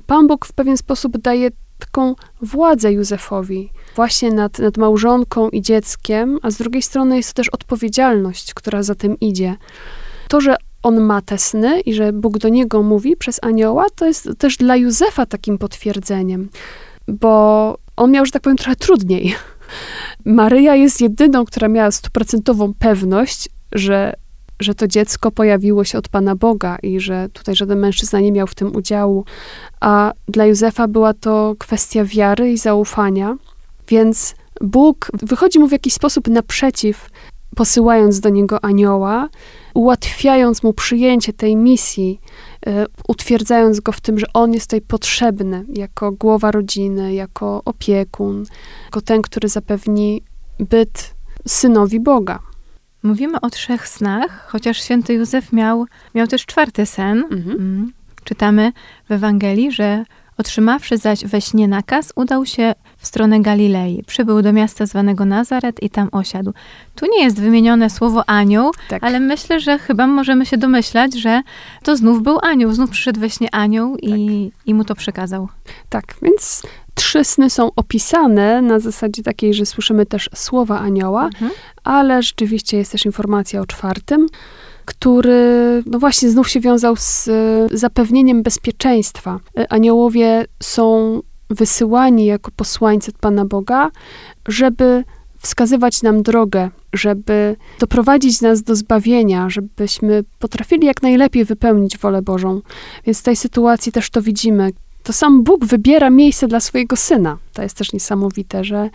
Pan 0.06 0.28
Bóg 0.28 0.46
w 0.46 0.54
pewien 0.54 0.78
sposób 0.78 1.18
daje 1.18 1.50
taką 1.80 2.16
władzę 2.42 2.94
Józefowi 2.94 3.70
właśnie 3.96 4.32
nad, 4.32 4.60
nad 4.60 4.78
małżonką 4.78 5.50
i 5.50 5.62
dzieckiem, 5.62 6.40
a 6.42 6.52
z 6.52 6.58
drugiej 6.58 6.82
strony 6.82 7.18
jest 7.18 7.34
to 7.34 7.36
też 7.36 7.50
odpowiedzialność, 7.50 8.54
która 8.54 8.84
za 8.84 8.96
tym 8.96 9.20
idzie. 9.20 9.56
To, 10.28 10.42
że 10.42 10.56
on 10.84 11.02
ma 11.02 11.22
te 11.22 11.38
sny 11.38 11.80
i 11.80 11.94
że 11.94 12.14
Bóg 12.14 12.38
do 12.38 12.50
niego 12.50 12.84
mówi 12.84 13.18
przez 13.18 13.40
anioła, 13.42 13.86
to 13.96 14.06
jest 14.06 14.30
też 14.38 14.58
dla 14.58 14.76
Józefa 14.76 15.26
takim 15.26 15.58
potwierdzeniem, 15.58 16.50
bo 17.08 17.78
on 17.96 18.12
miał, 18.12 18.26
że 18.26 18.32
tak 18.32 18.42
powiem, 18.42 18.58
trochę 18.58 18.76
trudniej. 18.76 19.36
Maryja 20.26 20.76
jest 20.76 21.02
jedyną, 21.02 21.46
która 21.46 21.68
miała 21.68 21.92
stuprocentową 21.92 22.74
pewność, 22.80 23.50
że 23.72 24.14
że 24.60 24.76
to 24.76 24.88
dziecko 24.88 25.32
pojawiło 25.32 25.84
się 25.84 25.98
od 25.98 26.10
Pana 26.10 26.36
Boga 26.36 26.78
i 26.84 27.00
że 27.00 27.30
tutaj 27.34 27.56
żaden 27.56 27.80
mężczyzna 27.80 28.20
nie 28.20 28.32
miał 28.32 28.48
w 28.48 28.56
tym 28.56 28.76
udziału. 28.76 29.26
A 29.80 30.14
dla 30.28 30.46
Józefa 30.46 30.88
była 30.88 31.14
to 31.14 31.56
kwestia 31.60 32.06
wiary 32.06 32.52
i 32.52 32.58
zaufania, 32.58 33.38
więc 33.88 34.36
Bóg 34.62 35.12
wychodzi 35.14 35.60
mu 35.60 35.68
w 35.68 35.72
jakiś 35.72 35.94
sposób 35.94 36.28
naprzeciw, 36.28 37.10
posyłając 37.56 38.20
do 38.20 38.30
niego 38.30 38.64
anioła, 38.64 39.30
ułatwiając 39.74 40.64
mu 40.64 40.74
przyjęcie 40.74 41.34
tej 41.34 41.56
misji, 41.56 42.22
e, 42.68 42.86
utwierdzając 43.08 43.80
go 43.80 43.92
w 43.92 44.02
tym, 44.02 44.20
że 44.20 44.26
on 44.34 44.54
jest 44.54 44.66
tutaj 44.66 44.82
potrzebny 44.82 45.66
jako 45.74 46.12
głowa 46.12 46.52
rodziny, 46.52 47.14
jako 47.14 47.62
opiekun, 47.66 48.46
jako 48.86 49.02
ten, 49.02 49.22
który 49.22 49.50
zapewni 49.50 50.22
byt 50.60 51.14
synowi 51.48 52.00
Boga. 52.00 52.40
Mówimy 53.04 53.42
o 53.42 53.50
trzech 53.50 53.88
snach, 53.88 54.48
chociaż 54.50 54.84
święty 54.84 55.14
Józef 55.14 55.54
miał, 55.54 55.86
miał 56.16 56.28
też 56.28 56.46
czwarty 56.46 56.86
sen. 56.86 57.18
Mhm. 57.32 57.52
Mm. 57.52 57.94
Czytamy 58.24 58.72
w 59.10 59.12
Ewangelii, 59.12 59.72
że 59.72 60.06
otrzymawszy 60.38 60.98
zaś 60.98 61.26
we 61.26 61.42
śnie 61.42 61.68
nakaz, 61.68 62.14
udał 62.16 62.46
się 62.46 62.74
w 62.98 63.08
stronę 63.08 63.42
Galilei. 63.42 64.04
Przybył 64.08 64.42
do 64.42 64.54
miasta 64.54 64.86
zwanego 64.86 65.26
Nazaret 65.26 65.84
i 65.84 65.90
tam 65.90 66.10
osiadł. 66.12 66.54
Tu 66.96 67.06
nie 67.06 67.24
jest 67.24 67.42
wymienione 67.42 67.90
słowo 67.90 68.30
anioł, 68.30 68.72
tak. 68.90 69.04
ale 69.04 69.20
myślę, 69.20 69.60
że 69.60 69.80
chyba 69.80 70.08
możemy 70.08 70.46
się 70.46 70.58
domyślać, 70.58 71.20
że 71.20 71.42
to 71.84 71.98
znów 71.98 72.24
był 72.24 72.40
anioł. 72.42 72.72
Znów 72.72 72.90
przyszedł 72.90 73.20
we 73.20 73.30
śnie 73.30 73.56
anioł 73.56 73.96
i, 73.98 74.10
tak. 74.52 74.66
i 74.66 74.74
mu 74.74 74.84
to 74.84 74.96
przekazał. 74.96 75.48
Tak, 75.90 76.16
więc 76.22 76.64
trzy 76.98 77.24
sny 77.24 77.50
są 77.50 77.70
opisane 77.76 78.62
na 78.62 78.80
zasadzie 78.80 79.24
takiej, 79.24 79.54
że 79.54 79.66
słyszymy 79.66 80.06
też 80.06 80.30
słowa 80.36 80.80
anioła, 80.80 81.26
mhm. 81.26 81.52
ale 81.84 82.24
rzeczywiście 82.24 82.78
jest 82.78 82.92
też 82.92 83.06
informacja 83.06 83.62
o 83.62 83.66
czwartym, 83.66 84.28
który 84.86 85.84
no 85.86 86.00
właśnie 86.00 86.30
znów 86.30 86.50
się 86.50 86.60
wiązał 86.60 86.96
z 86.96 87.30
zapewnieniem 87.72 88.44
bezpieczeństwa. 88.44 89.40
Aniołowie 89.70 90.46
są 90.64 91.22
wysyłani 91.50 92.26
jako 92.26 92.52
posłańcy 92.56 93.12
Pana 93.20 93.46
Boga, 93.46 93.92
żeby 94.48 95.04
wskazywać 95.40 96.04
nam 96.04 96.24
drogę, 96.24 96.70
żeby 96.94 97.56
doprowadzić 97.80 98.42
nas 98.42 98.64
do 98.64 98.76
zbawienia, 98.76 99.50
żebyśmy 99.50 100.24
potrafili 100.40 100.88
jak 100.88 101.02
najlepiej 101.02 101.46
wypełnić 101.46 101.98
wolę 101.98 102.22
Bożą. 102.22 102.62
Więc 103.06 103.20
w 103.20 103.24
tej 103.24 103.36
sytuacji 103.36 103.92
też 103.92 104.10
to 104.10 104.22
widzimy, 104.22 104.72
to 105.08 105.14
sam 105.14 105.44
Bóg 105.44 105.66
wybiera 105.66 106.10
miejsce 106.10 106.48
dla 106.48 106.60
swojego 106.60 106.96
syna. 106.96 107.38
To 107.54 107.62
jest 107.62 107.78
też 107.78 107.94
niesamowite, 107.94 108.64
że, 108.64 108.90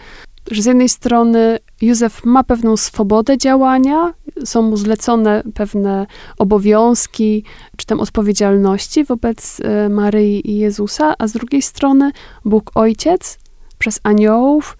że 0.50 0.62
z 0.62 0.66
jednej 0.66 0.88
strony 0.88 1.58
Józef 1.80 2.24
ma 2.24 2.44
pewną 2.44 2.76
swobodę 2.76 3.38
działania, 3.38 4.14
są 4.44 4.62
mu 4.62 4.76
zlecone 4.76 5.42
pewne 5.54 6.06
obowiązki, 6.38 7.44
czy 7.76 7.86
tam 7.86 8.00
odpowiedzialności 8.00 9.04
wobec 9.04 9.60
e, 9.60 9.88
Maryi 9.88 10.50
i 10.50 10.58
Jezusa, 10.58 11.14
a 11.18 11.28
z 11.28 11.32
drugiej 11.32 11.62
strony 11.62 12.12
Bóg 12.44 12.70
Ojciec 12.74 13.38
przez 13.78 14.00
aniołów 14.02 14.76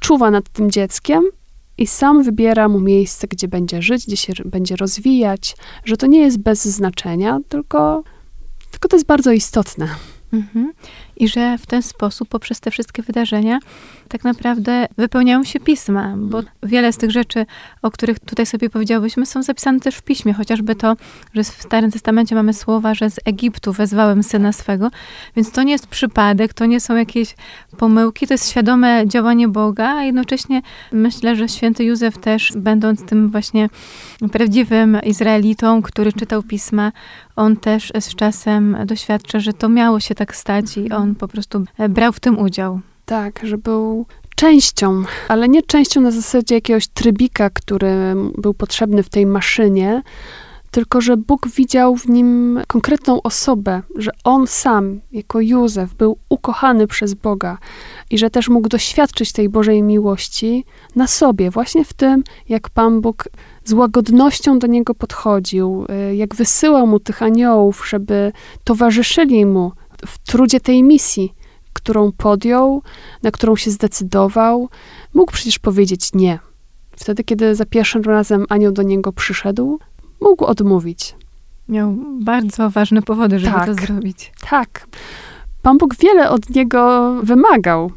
czuwa 0.00 0.30
nad 0.30 0.48
tym 0.48 0.70
dzieckiem 0.70 1.22
i 1.78 1.86
sam 1.86 2.22
wybiera 2.22 2.68
mu 2.68 2.80
miejsce, 2.80 3.26
gdzie 3.28 3.48
będzie 3.48 3.82
żyć, 3.82 4.06
gdzie 4.06 4.16
się 4.16 4.32
będzie 4.44 4.76
rozwijać, 4.76 5.56
że 5.84 5.96
to 5.96 6.06
nie 6.06 6.20
jest 6.20 6.38
bez 6.38 6.64
znaczenia, 6.64 7.40
tylko, 7.48 8.02
tylko 8.70 8.88
to 8.88 8.96
jest 8.96 9.06
bardzo 9.06 9.32
istotne. 9.32 9.88
Mhm. 10.32 10.72
I 11.16 11.28
że 11.28 11.58
w 11.58 11.66
ten 11.66 11.82
sposób, 11.82 12.28
poprzez 12.28 12.60
te 12.60 12.70
wszystkie 12.70 13.02
wydarzenia, 13.02 13.58
tak 14.08 14.24
naprawdę 14.24 14.86
wypełniają 14.98 15.44
się 15.44 15.60
pisma, 15.60 16.14
bo 16.16 16.42
wiele 16.62 16.92
z 16.92 16.96
tych 16.96 17.10
rzeczy, 17.10 17.46
o 17.82 17.90
których 17.90 18.18
tutaj 18.18 18.46
sobie 18.46 18.70
powiedziałyśmy, 18.70 19.26
są 19.26 19.42
zapisane 19.42 19.80
też 19.80 19.96
w 19.96 20.02
piśmie, 20.02 20.32
chociażby 20.32 20.74
to, 20.74 20.96
że 21.34 21.44
w 21.44 21.46
Starym 21.46 21.90
Testamencie 21.90 22.34
mamy 22.34 22.54
słowa, 22.54 22.94
że 22.94 23.10
z 23.10 23.20
Egiptu 23.24 23.72
wezwałem 23.72 24.22
syna 24.22 24.52
swego, 24.52 24.90
więc 25.36 25.50
to 25.50 25.62
nie 25.62 25.72
jest 25.72 25.86
przypadek, 25.86 26.54
to 26.54 26.66
nie 26.66 26.80
są 26.80 26.96
jakieś 26.96 27.34
pomyłki, 27.76 28.26
to 28.26 28.34
jest 28.34 28.50
świadome 28.50 29.04
działanie 29.06 29.48
Boga, 29.48 29.88
a 29.88 30.04
jednocześnie 30.04 30.62
myślę, 30.92 31.36
że 31.36 31.48
święty 31.48 31.84
Józef 31.84 32.18
też, 32.18 32.52
będąc 32.56 33.04
tym 33.04 33.30
właśnie 33.30 33.68
prawdziwym 34.32 34.98
Izraelitą, 35.04 35.82
który 35.82 36.12
czytał 36.12 36.42
pisma, 36.42 36.92
on 37.36 37.56
też 37.56 37.92
z 38.00 38.14
czasem 38.14 38.76
doświadcza, 38.84 39.40
że 39.40 39.52
to 39.52 39.68
miało 39.68 40.00
się 40.00 40.14
tak 40.14 40.36
stać 40.36 40.76
i 40.76 40.90
on 40.90 41.05
po 41.14 41.28
prostu 41.28 41.64
brał 41.88 42.12
w 42.12 42.20
tym 42.20 42.38
udział. 42.38 42.80
Tak, 43.04 43.40
że 43.42 43.58
był 43.58 44.06
częścią, 44.36 45.02
ale 45.28 45.48
nie 45.48 45.62
częścią 45.62 46.00
na 46.00 46.10
zasadzie 46.10 46.54
jakiegoś 46.54 46.88
trybika, 46.88 47.50
który 47.50 48.14
był 48.38 48.54
potrzebny 48.54 49.02
w 49.02 49.08
tej 49.08 49.26
maszynie, 49.26 50.02
tylko 50.70 51.00
że 51.00 51.16
Bóg 51.16 51.48
widział 51.48 51.96
w 51.96 52.08
nim 52.08 52.60
konkretną 52.66 53.22
osobę, 53.22 53.82
że 53.96 54.10
on 54.24 54.46
sam, 54.46 55.00
jako 55.12 55.40
Józef, 55.40 55.94
był 55.94 56.18
ukochany 56.28 56.86
przez 56.86 57.14
Boga 57.14 57.58
i 58.10 58.18
że 58.18 58.30
też 58.30 58.48
mógł 58.48 58.68
doświadczyć 58.68 59.32
tej 59.32 59.48
Bożej 59.48 59.82
miłości 59.82 60.64
na 60.96 61.06
sobie, 61.06 61.50
właśnie 61.50 61.84
w 61.84 61.92
tym, 61.92 62.24
jak 62.48 62.70
Pan 62.70 63.00
Bóg 63.00 63.28
z 63.64 63.72
łagodnością 63.72 64.58
do 64.58 64.66
niego 64.66 64.94
podchodził, 64.94 65.86
y, 66.10 66.16
jak 66.16 66.34
wysyłał 66.34 66.86
mu 66.86 67.00
tych 67.00 67.22
aniołów, 67.22 67.84
żeby 67.88 68.32
towarzyszyli 68.64 69.46
mu 69.46 69.72
w 70.06 70.18
trudzie 70.18 70.60
tej 70.60 70.82
misji 70.82 71.34
którą 71.76 72.12
podjął, 72.12 72.82
na 73.22 73.30
którą 73.30 73.56
się 73.56 73.70
zdecydował, 73.70 74.68
mógł 75.14 75.32
przecież 75.32 75.58
powiedzieć 75.58 76.10
nie. 76.14 76.38
Wtedy, 76.96 77.24
kiedy 77.24 77.54
za 77.54 77.64
pierwszym 77.64 78.02
razem 78.02 78.46
anioł 78.48 78.72
do 78.72 78.82
niego 78.82 79.12
przyszedł, 79.12 79.78
mógł 80.20 80.44
odmówić. 80.44 81.14
Miał 81.68 81.96
bardzo 82.20 82.70
ważne 82.70 83.02
powody, 83.02 83.38
żeby 83.38 83.52
tak, 83.52 83.66
to 83.66 83.74
zrobić. 83.74 84.32
Tak. 84.50 84.86
Pan 85.62 85.78
Bóg 85.78 85.96
wiele 85.96 86.30
od 86.30 86.50
niego 86.50 87.12
wymagał. 87.22 87.90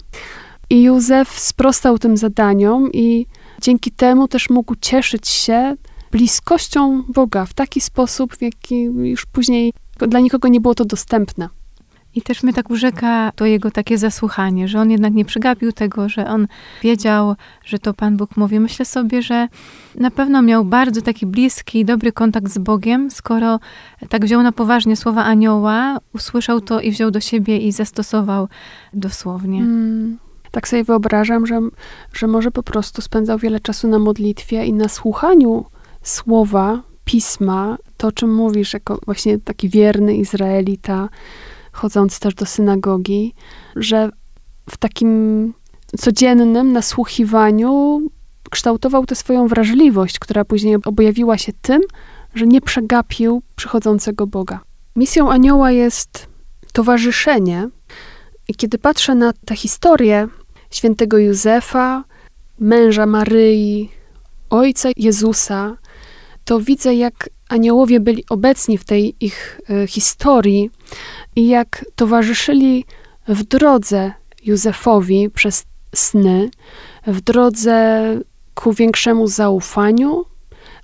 I 0.70 0.84
Józef 0.84 1.40
sprostał 1.40 2.00
tym 2.00 2.18
zadaniom 2.18 2.90
i 2.94 3.26
dzięki 3.62 3.92
temu 3.92 4.28
też 4.28 4.50
mógł 4.50 4.76
cieszyć 4.82 5.28
się 5.28 5.76
bliskością 6.12 7.04
Boga 7.04 7.46
w 7.46 7.54
taki 7.54 7.82
sposób, 7.82 8.36
w 8.36 8.42
jaki 8.42 8.82
już 8.84 9.26
później 9.26 9.74
dla 10.00 10.20
nikogo 10.20 10.48
nie 10.48 10.62
było 10.62 10.76
to 10.76 10.86
dostępne. 10.86 11.50
I 12.16 12.22
też 12.22 12.44
mnie 12.44 12.54
tak 12.54 12.70
urzeka 12.70 13.32
to 13.36 13.46
jego 13.46 13.72
takie 13.72 13.98
zasłuchanie, 13.98 14.68
że 14.68 14.80
on 14.80 14.92
jednak 14.92 15.14
nie 15.14 15.26
przegapił 15.26 15.72
tego, 15.72 16.10
że 16.10 16.28
on 16.28 16.48
wiedział, 16.84 17.36
że 17.66 17.80
to 17.80 17.94
Pan 17.94 18.18
Bóg 18.18 18.38
mówi. 18.38 18.60
Myślę 18.60 18.86
sobie, 18.86 19.22
że 19.22 19.48
na 19.96 20.12
pewno 20.12 20.42
miał 20.42 20.66
bardzo 20.66 21.02
taki 21.02 21.26
bliski, 21.26 21.86
dobry 21.86 22.12
kontakt 22.12 22.52
z 22.52 22.58
Bogiem, 22.58 23.12
skoro 23.12 23.60
tak 24.10 24.26
wziął 24.26 24.44
na 24.44 24.52
poważnie 24.52 24.96
słowa 24.96 25.24
anioła, 25.24 25.98
usłyszał 26.14 26.62
to 26.62 26.82
i 26.82 26.92
wziął 26.92 27.12
do 27.12 27.20
siebie 27.20 27.58
i 27.58 27.72
zastosował 27.72 28.48
dosłownie. 28.94 29.60
Hmm. 29.60 30.18
Tak 30.52 30.68
sobie 30.68 30.84
wyobrażam, 30.84 31.48
że, 31.48 31.60
że 32.14 32.28
może 32.28 32.52
po 32.52 32.64
prostu 32.64 33.02
spędzał 33.02 33.38
wiele 33.38 33.60
czasu 33.60 33.88
na 33.88 34.00
modlitwie 34.00 34.66
i 34.66 34.74
na 34.74 34.88
słuchaniu 34.88 35.66
słowa, 36.02 36.82
pisma, 37.06 37.78
to 37.98 38.08
o 38.08 38.12
czym 38.12 38.36
mówisz, 38.36 38.74
jako 38.74 39.00
właśnie 39.06 39.40
taki 39.40 39.70
wierny 39.70 40.16
Izraelita, 40.16 41.10
chodząc 41.80 42.20
też 42.20 42.36
do 42.36 42.46
synagogi, 42.46 43.34
że 43.76 44.10
w 44.70 44.78
takim 44.78 45.54
codziennym 45.98 46.72
nasłuchiwaniu 46.72 48.02
kształtował 48.52 49.06
tę 49.06 49.16
swoją 49.16 49.48
wrażliwość, 49.48 50.20
która 50.20 50.46
później 50.46 50.78
objawiła 50.86 51.38
się 51.38 51.54
tym, 51.62 51.82
że 52.36 52.48
nie 52.48 52.62
przegapił 52.62 53.42
przychodzącego 53.56 54.28
Boga. 54.28 54.60
Misją 54.96 55.32
anioła 55.32 55.72
jest 55.72 56.28
towarzyszenie. 56.74 57.70
I 58.48 58.56
kiedy 58.56 58.78
patrzę 58.78 59.16
na 59.16 59.34
tę 59.46 59.56
historię 59.56 60.28
świętego 60.72 61.18
Józefa, 61.18 62.04
męża 62.60 63.06
Maryi, 63.06 63.90
ojca 64.50 64.90
Jezusa, 64.98 65.78
to 66.46 66.60
widzę, 66.60 66.96
jak 66.96 67.30
aniołowie 67.50 68.00
byli 68.00 68.24
obecni 68.30 68.78
w 68.78 68.84
tej 68.84 69.16
ich 69.20 69.62
y, 69.70 69.88
historii 69.88 70.70
i 71.36 71.48
jak 71.48 71.86
towarzyszyli 71.96 72.86
w 73.28 73.44
drodze 73.44 74.14
Józefowi 74.46 75.30
przez 75.30 75.66
sny, 75.96 76.50
w 77.08 77.22
drodze 77.22 78.04
ku 78.54 78.74
większemu 78.74 79.28
zaufaniu, 79.28 80.26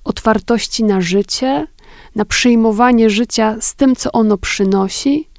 otwartości 0.04 0.84
na 0.84 1.02
życie, 1.02 1.68
na 2.16 2.26
przyjmowanie 2.26 3.10
życia 3.10 3.56
z 3.60 3.76
tym, 3.76 3.96
co 3.96 4.12
ono 4.12 4.38
przynosi, 4.38 5.30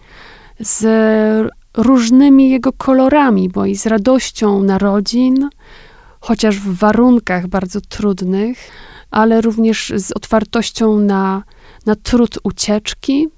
z 0.61 1.51
różnymi 1.77 2.51
jego 2.51 2.73
kolorami, 2.73 3.49
bo 3.49 3.67
i 3.67 3.77
z 3.77 3.87
radością 3.87 4.63
narodzin, 4.63 5.49
chociaż 6.21 6.59
w 6.59 6.79
warunkach 6.79 7.47
bardzo 7.47 7.81
trudnych, 7.81 8.59
ale 9.11 9.41
również 9.41 9.93
z 9.97 10.13
otwartością 10.13 10.99
na, 10.99 11.43
na 11.87 11.97
trud 11.97 12.39
ucieczki, 12.43 13.29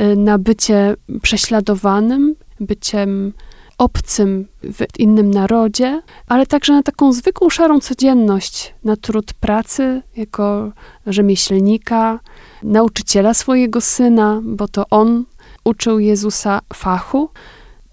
y, 0.00 0.16
na 0.16 0.38
bycie 0.38 0.96
prześladowanym, 1.22 2.34
byciem 2.60 3.32
obcym 3.78 4.48
w 4.62 4.98
innym 4.98 5.30
narodzie, 5.30 6.02
ale 6.26 6.46
także 6.46 6.72
na 6.72 6.82
taką 6.82 7.12
zwykłą, 7.12 7.50
szarą 7.50 7.80
codzienność, 7.80 8.74
na 8.84 8.96
trud 8.96 9.34
pracy 9.34 10.02
jako 10.16 10.72
rzemieślnika, 11.06 12.20
nauczyciela 12.62 13.34
swojego 13.34 13.80
syna, 13.80 14.40
bo 14.44 14.68
to 14.68 14.84
on 14.90 15.24
uczył 15.64 15.98
Jezusa 15.98 16.60
fachu, 16.74 17.28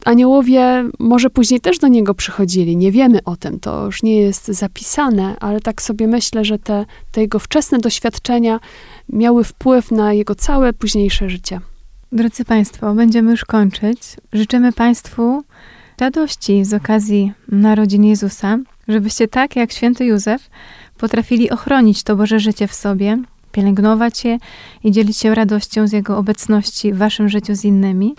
Aniołowie 0.06 0.89
może 1.00 1.30
później 1.30 1.60
też 1.62 1.80
do 1.80 1.88
niego 1.88 2.13
przychodzili, 2.13 2.78
nie 2.78 2.92
wiemy 2.92 3.20
o 3.26 3.36
tym, 3.36 3.60
to 3.60 3.86
już 3.86 4.04
nie 4.04 4.22
jest 4.22 4.48
zapisane, 4.48 5.36
ale 5.39 5.62
tak 5.62 5.82
sobie 5.82 6.08
myślę, 6.08 6.46
że 6.46 6.60
te, 6.60 6.86
te 7.12 7.22
jego 7.22 7.39
wczesne 7.39 7.80
doświadczenia 7.80 8.60
miały 9.10 9.44
wpływ 9.44 9.92
na 9.92 10.13
jego 10.13 10.36
całe 10.36 10.74
późniejsze 10.74 11.30
życie. 11.30 11.60
Drodzy 12.12 12.46
Państwo, 12.46 12.94
będziemy 12.94 13.32
już 13.32 13.46
kończyć. 13.46 14.00
Życzymy 14.34 14.74
Państwu 14.74 15.44
radości 16.00 16.66
z 16.66 16.74
okazji 16.74 17.32
narodzin 17.52 18.04
Jezusa, 18.04 18.58
żebyście 18.88 19.28
tak 19.28 19.56
jak 19.56 19.72
święty 19.72 20.06
Józef 20.06 20.50
potrafili 20.98 21.50
ochronić 21.50 22.04
to 22.04 22.16
Boże 22.16 22.39
życie 22.39 22.68
w 22.68 22.74
sobie, 22.74 23.18
pielęgnować 23.52 24.26
je 24.26 24.38
i 24.84 24.92
dzielić 24.92 25.18
się 25.18 25.36
radością 25.36 25.88
z 25.88 25.92
Jego 25.92 26.18
obecności 26.18 26.94
w 26.94 26.98
Waszym 26.98 27.30
życiu 27.30 27.56
z 27.56 27.66
innymi. 27.66 28.16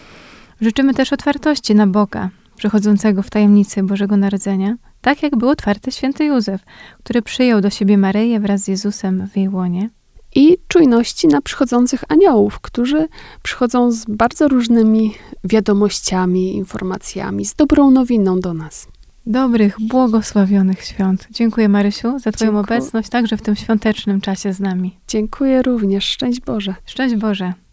Życzymy 0.64 0.94
też 0.94 1.12
otwartości 1.12 1.74
na 1.74 1.86
Boga, 1.86 2.30
przychodzącego 2.56 3.22
w 3.22 3.30
tajemnicy 3.30 3.82
Bożego 3.82 4.16
Narodzenia, 4.16 4.76
tak 5.00 5.22
jak 5.22 5.36
był 5.36 5.48
otwarty 5.48 5.92
święty 5.92 6.24
Józef, 6.24 6.64
który 6.98 7.22
przyjął 7.22 7.60
do 7.60 7.70
siebie 7.70 7.98
Maryję 7.98 8.40
wraz 8.40 8.60
z 8.60 8.68
Jezusem 8.68 9.28
w 9.28 9.36
jej 9.36 9.48
łonie. 9.48 9.90
I 10.34 10.58
czujności 10.68 11.28
na 11.28 11.40
przychodzących 11.40 12.04
aniołów, 12.08 12.60
którzy 12.60 13.08
przychodzą 13.42 13.90
z 13.92 14.04
bardzo 14.04 14.48
różnymi 14.48 15.14
wiadomościami, 15.44 16.56
informacjami, 16.56 17.44
z 17.44 17.54
dobrą 17.54 17.90
nowiną 17.90 18.40
do 18.40 18.54
nas. 18.54 18.86
Dobrych, 19.26 19.76
błogosławionych 19.80 20.84
świąt. 20.84 21.28
Dziękuję 21.30 21.68
Marysiu 21.68 22.18
za 22.18 22.32
Twoją 22.32 22.50
Dziękuję. 22.50 22.60
obecność 22.60 23.08
także 23.08 23.36
w 23.36 23.42
tym 23.42 23.56
świątecznym 23.56 24.20
czasie 24.20 24.52
z 24.52 24.60
nami. 24.60 24.98
Dziękuję 25.08 25.62
również. 25.62 26.04
Szczęść 26.04 26.40
Boże. 26.40 26.74
Szczęść 26.86 27.14
Boże. 27.14 27.63